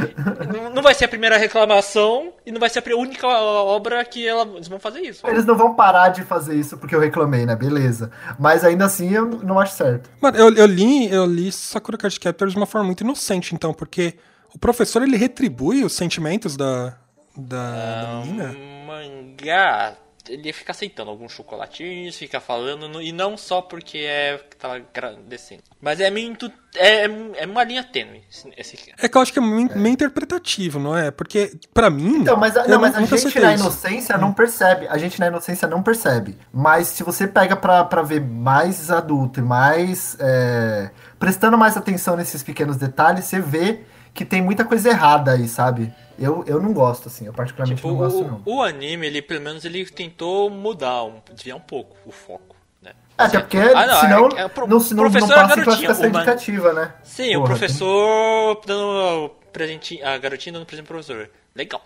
[0.52, 4.26] Não- Não vai ser a primeira reclamação e não vai ser a única obra que
[4.26, 5.26] ela- eles vão fazer isso.
[5.26, 7.56] Eles não vão parar de fazer isso porque eu reclamei, né?
[7.56, 8.10] Beleza.
[8.38, 10.08] Mas ainda assim eu não acho certo.
[10.20, 13.74] Mano, eu, eu li, eu li Sakura Card Captors de uma forma muito inocente, então,
[13.74, 14.14] porque
[14.54, 16.94] o professor ele retribui os sentimentos da,
[17.36, 18.54] da, da menina.
[18.86, 19.94] Mangá,
[20.28, 25.62] ele fica aceitando alguns chocolatinhos, fica falando, e não só porque é que tá agradecendo.
[25.80, 26.50] Mas é muito.
[26.74, 27.04] É,
[27.36, 28.22] é uma linha tênue.
[28.56, 31.10] esse- É que eu acho que é meio, meio interpretativo, não é?
[31.10, 32.18] Porque, pra mim.
[32.22, 33.62] Então, mas, não, mas a gente na isso.
[33.64, 34.86] inocência não percebe.
[34.88, 36.38] A gente na inocência não percebe.
[36.52, 40.16] Mas se você pega pra, pra ver mais adulto e mais.
[40.20, 43.80] é, prestando mais atenção nesses pequenos detalhes, você vê
[44.14, 45.92] que tem muita coisa errada aí, sabe?
[46.18, 47.26] Eu, eu não gosto, assim.
[47.26, 48.42] Eu particularmente Tipo, não gosto, não.
[48.44, 52.54] o, o anime, ele pelo menos ele tentou mudar, um, desviar um pouco o foco.
[52.82, 52.92] Né?
[53.16, 55.62] Até porque, Ah, não, senão, é- é o pro- não, senão não professor é passa
[55.62, 56.92] classificação o man- indicativa, né?
[57.02, 61.30] Sim, o Porra, professor dando presente, a garotinha dando presente pro professor.
[61.54, 61.82] Legal.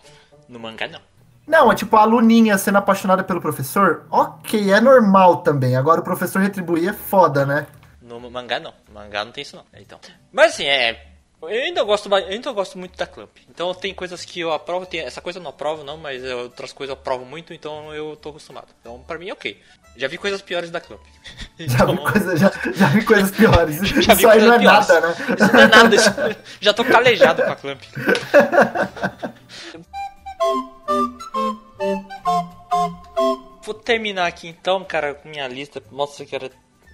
[0.49, 1.01] No mangá não.
[1.47, 4.05] Não, é tipo a aluninha sendo apaixonada pelo professor.
[4.11, 5.77] Ok, é normal também.
[5.77, 7.67] Agora o professor retribuir é foda, né?
[8.03, 8.73] No mangá não.
[8.89, 9.65] No mangá não tem isso não.
[9.81, 9.99] Então.
[10.33, 11.07] Mas assim, é.
[11.43, 13.31] Eu ainda gosto, eu ainda gosto muito da Clamp.
[13.49, 16.73] Então tem coisas que eu aprovo, tem, essa coisa eu não aprovo não, mas outras
[16.73, 18.69] coisas eu aprovo muito, então eu tô acostumado.
[18.81, 19.61] Então pra mim é ok.
[19.97, 21.01] Já vi coisas piores da Clamp.
[21.59, 23.77] Já, vi, coisa, já, já vi coisas piores.
[23.83, 24.89] Então, Já Isso aí não é piores.
[24.89, 25.15] nada, né?
[25.41, 26.11] Isso não é nada, isso-
[26.61, 27.83] já tô calejado com a Clamp.
[33.63, 35.83] Vou terminar aqui então, cara, com minha lista.
[35.91, 36.51] Nossa, cara.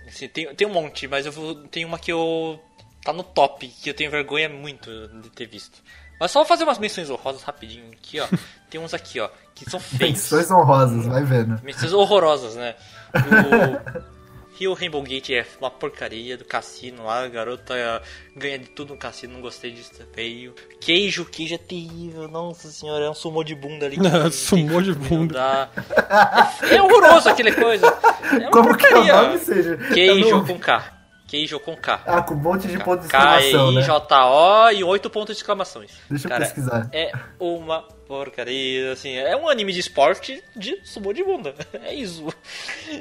[0.09, 1.55] Assim, tem, tem um monte, mas eu vou.
[1.69, 2.59] Tem uma que eu.
[3.03, 4.91] Tá no top, que eu tenho vergonha muito
[5.21, 5.79] de ter visto.
[6.21, 8.29] Mas só vou fazer umas menções honrosas rapidinho aqui, ó.
[8.71, 10.13] Tem uns aqui, ó, que são feios.
[10.13, 11.61] Menções honrosas, vai vendo.
[11.63, 12.75] Menções horrorosas, né?
[13.15, 17.75] O Rio Rainbow Gate é uma porcaria do cassino lá, a garota
[18.37, 20.55] ganha de tudo no cassino, não gostei disso, é feio.
[20.81, 23.97] Queijo, queijo é terrível, nossa senhora, é um sumô de bunda ali.
[23.99, 25.69] que Sumô de bunda.
[26.71, 27.87] É, é horroroso aquele coisa.
[27.87, 29.23] É uma Como que é o porcaria.
[29.23, 29.77] nome seja?
[29.93, 31.02] Queijo não- com K.
[31.33, 32.03] Queijo com K.
[32.07, 33.81] Ah, com um monte de ponto de exclamação, né?
[33.87, 35.91] K-I-J-O e oito pontos de exclamações.
[36.11, 36.91] Deixa eu Cara, pesquisar.
[36.93, 37.11] É
[37.41, 41.55] uma porcaria, assim, é um anime de esporte de sumô de bunda.
[41.83, 42.27] É isso.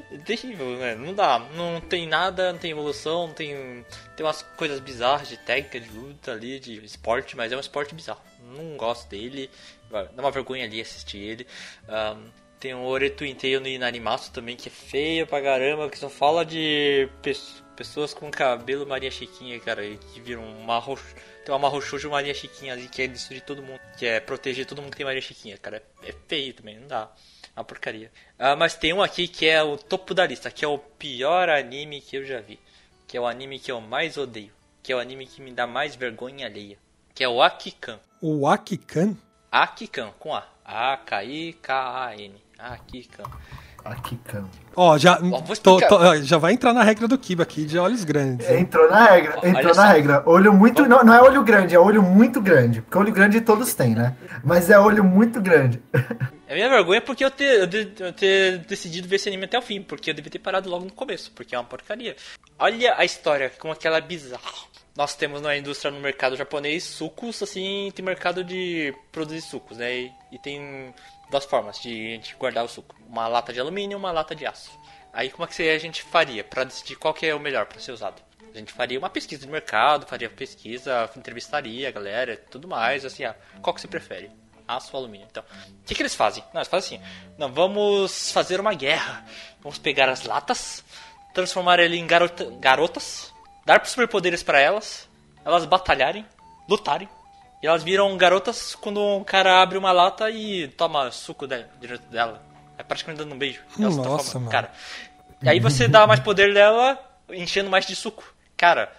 [0.09, 0.95] É terrível, né?
[0.95, 3.85] Não dá, não tem nada, não tem evolução, não tem.
[4.15, 7.93] Tem umas coisas bizarras de técnica, de luta ali, de esporte, mas é um esporte
[7.93, 8.21] bizarro.
[8.55, 9.49] Não gosto dele,
[9.91, 11.47] dá uma vergonha ali assistir ele.
[11.85, 12.17] Ahn,
[12.61, 16.45] tem o Oreto Inteio no Inarimasu também, que é feio pra caramba, que só fala
[16.45, 21.15] de pes- pessoas com cabelo Maria Chiquinha, cara, e que viram uma roxo...
[21.43, 24.79] Tem uma marrochujo Maria Chiquinha ali, que é destruir todo mundo, que é proteger todo
[24.79, 25.81] mundo que tem Maria Chiquinha, cara.
[26.03, 27.11] É, é feio também, não dá.
[27.55, 28.11] É uma porcaria.
[28.37, 31.49] Ah, mas tem um aqui que é o topo da lista, que é o pior
[31.49, 32.59] anime que eu já vi.
[33.07, 34.51] Que é o anime que eu mais odeio.
[34.83, 36.77] Que é o anime que me dá mais vergonha alheia.
[37.15, 37.99] Que é o Akikan.
[38.21, 39.17] O Akikan?
[39.51, 40.47] Akikan, com A.
[40.63, 42.35] A-K-I-K-A-N.
[42.59, 43.23] Akikan.
[43.83, 44.47] Aqui, cão.
[44.75, 48.03] Ó, já, vou tô- tô- já vai entrar na regra do Kiba aqui de olhos
[48.03, 48.47] grandes.
[48.49, 48.59] hein?
[48.61, 49.81] Entrou na regra, entrou só.
[49.81, 50.23] na regra.
[50.25, 50.87] Olho muito.
[50.87, 52.81] Não, não é olho grande, é olho muito grande.
[52.81, 54.15] Porque olho grande todos têm, né?
[54.43, 55.81] Mas é olho muito grande.
[56.49, 59.45] A minha vergonha é porque eu ter, eu de- eu ter decidido ver esse anime
[59.45, 62.15] até o fim, porque eu devia ter parado logo no começo, porque é uma porcaria.
[62.57, 64.71] Olha a história, como aquela é bizarra.
[64.95, 69.91] Nós temos na indústria, no mercado japonês, sucos, assim, tem mercado de produzir sucos, né?
[69.95, 70.93] E, e tem
[71.31, 72.95] duas formas de gente guardar o suco.
[73.07, 74.69] Uma lata de alumínio e uma lata de aço.
[75.13, 77.79] Aí como é que a gente faria para decidir qual que é o melhor para
[77.79, 78.21] ser usado?
[78.53, 83.23] A gente faria uma pesquisa de mercado, faria pesquisa, entrevistaria a galera, tudo mais, assim,
[83.23, 84.29] ah, qual que você prefere?
[84.67, 85.25] Aço ou alumínio?
[85.29, 86.43] Então, o que, que eles fazem?
[86.53, 87.07] Não, eles fazem assim,
[87.37, 89.25] não, vamos fazer uma guerra.
[89.61, 90.83] Vamos pegar as latas,
[91.33, 93.33] transformar ele em garota- garotas,
[93.65, 95.09] dar superpoderes para elas,
[95.45, 96.25] elas batalharem,
[96.67, 97.07] lutarem.
[97.61, 102.07] E elas viram garotas quando um cara abre uma lata e toma suco de- direto
[102.09, 102.41] dela.
[102.77, 103.61] É praticamente dando um beijo.
[103.79, 104.51] Elas Nossa, mano.
[104.51, 104.71] Cara,
[105.41, 106.97] e aí você dá mais poder dela,
[107.29, 108.23] enchendo mais de suco.
[108.57, 108.91] Cara,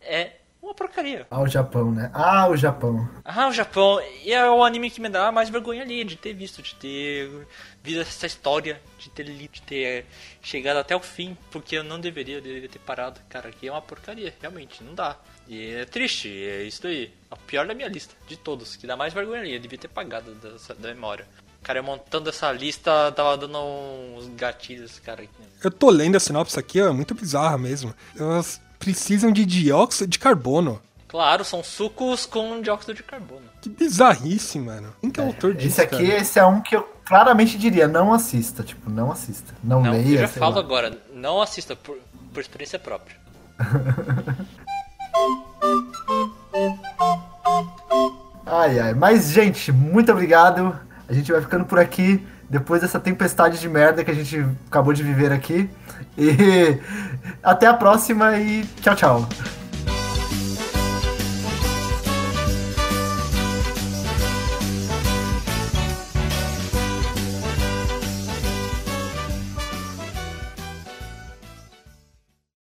[0.00, 1.26] é uma porcaria.
[1.30, 2.10] Ah, o Japão, né?
[2.14, 3.06] Ah, o Japão.
[3.24, 4.00] Ah, o Japão.
[4.24, 7.46] E é o anime que me dá mais vergonha ali, de ter visto, de ter
[7.82, 10.06] visto essa história, de ter lido, de ter
[10.40, 13.20] chegado até o fim, porque eu não deveria, eu deveria ter parado.
[13.28, 15.16] Cara, aqui é uma porcaria, realmente, não dá.
[15.48, 17.12] E é triste, é isso aí.
[17.30, 19.54] A pior da minha lista, de todos, que dá mais vergonha ali.
[19.54, 21.26] Eu devia ter pagado dessa, da memória.
[21.62, 25.24] Cara, eu montando essa lista, tava dando uns gatilhos, cara.
[25.62, 27.94] Eu tô lendo a sinopse aqui, é muito bizarra mesmo.
[28.18, 30.80] Elas precisam de dióxido de carbono.
[31.08, 33.42] Claro, são sucos com dióxido de carbono.
[33.62, 34.94] Que bizarrice, mano.
[35.00, 36.20] Quem que é o autor disso, Esse aqui, cara?
[36.20, 38.62] esse é um que eu claramente diria, não assista.
[38.62, 39.54] Tipo, não assista.
[39.62, 40.08] Não, Não, leia.
[40.16, 40.60] eu já sei falo lá.
[40.60, 41.96] agora, não assista por,
[42.34, 43.16] por experiência própria.
[48.44, 48.94] Ai, ai.
[48.94, 50.74] Mas, gente, muito obrigado.
[51.08, 52.24] A gente vai ficando por aqui.
[52.48, 55.68] Depois dessa tempestade de merda que a gente acabou de viver aqui.
[56.16, 56.80] E
[57.42, 59.28] até a próxima e tchau, tchau.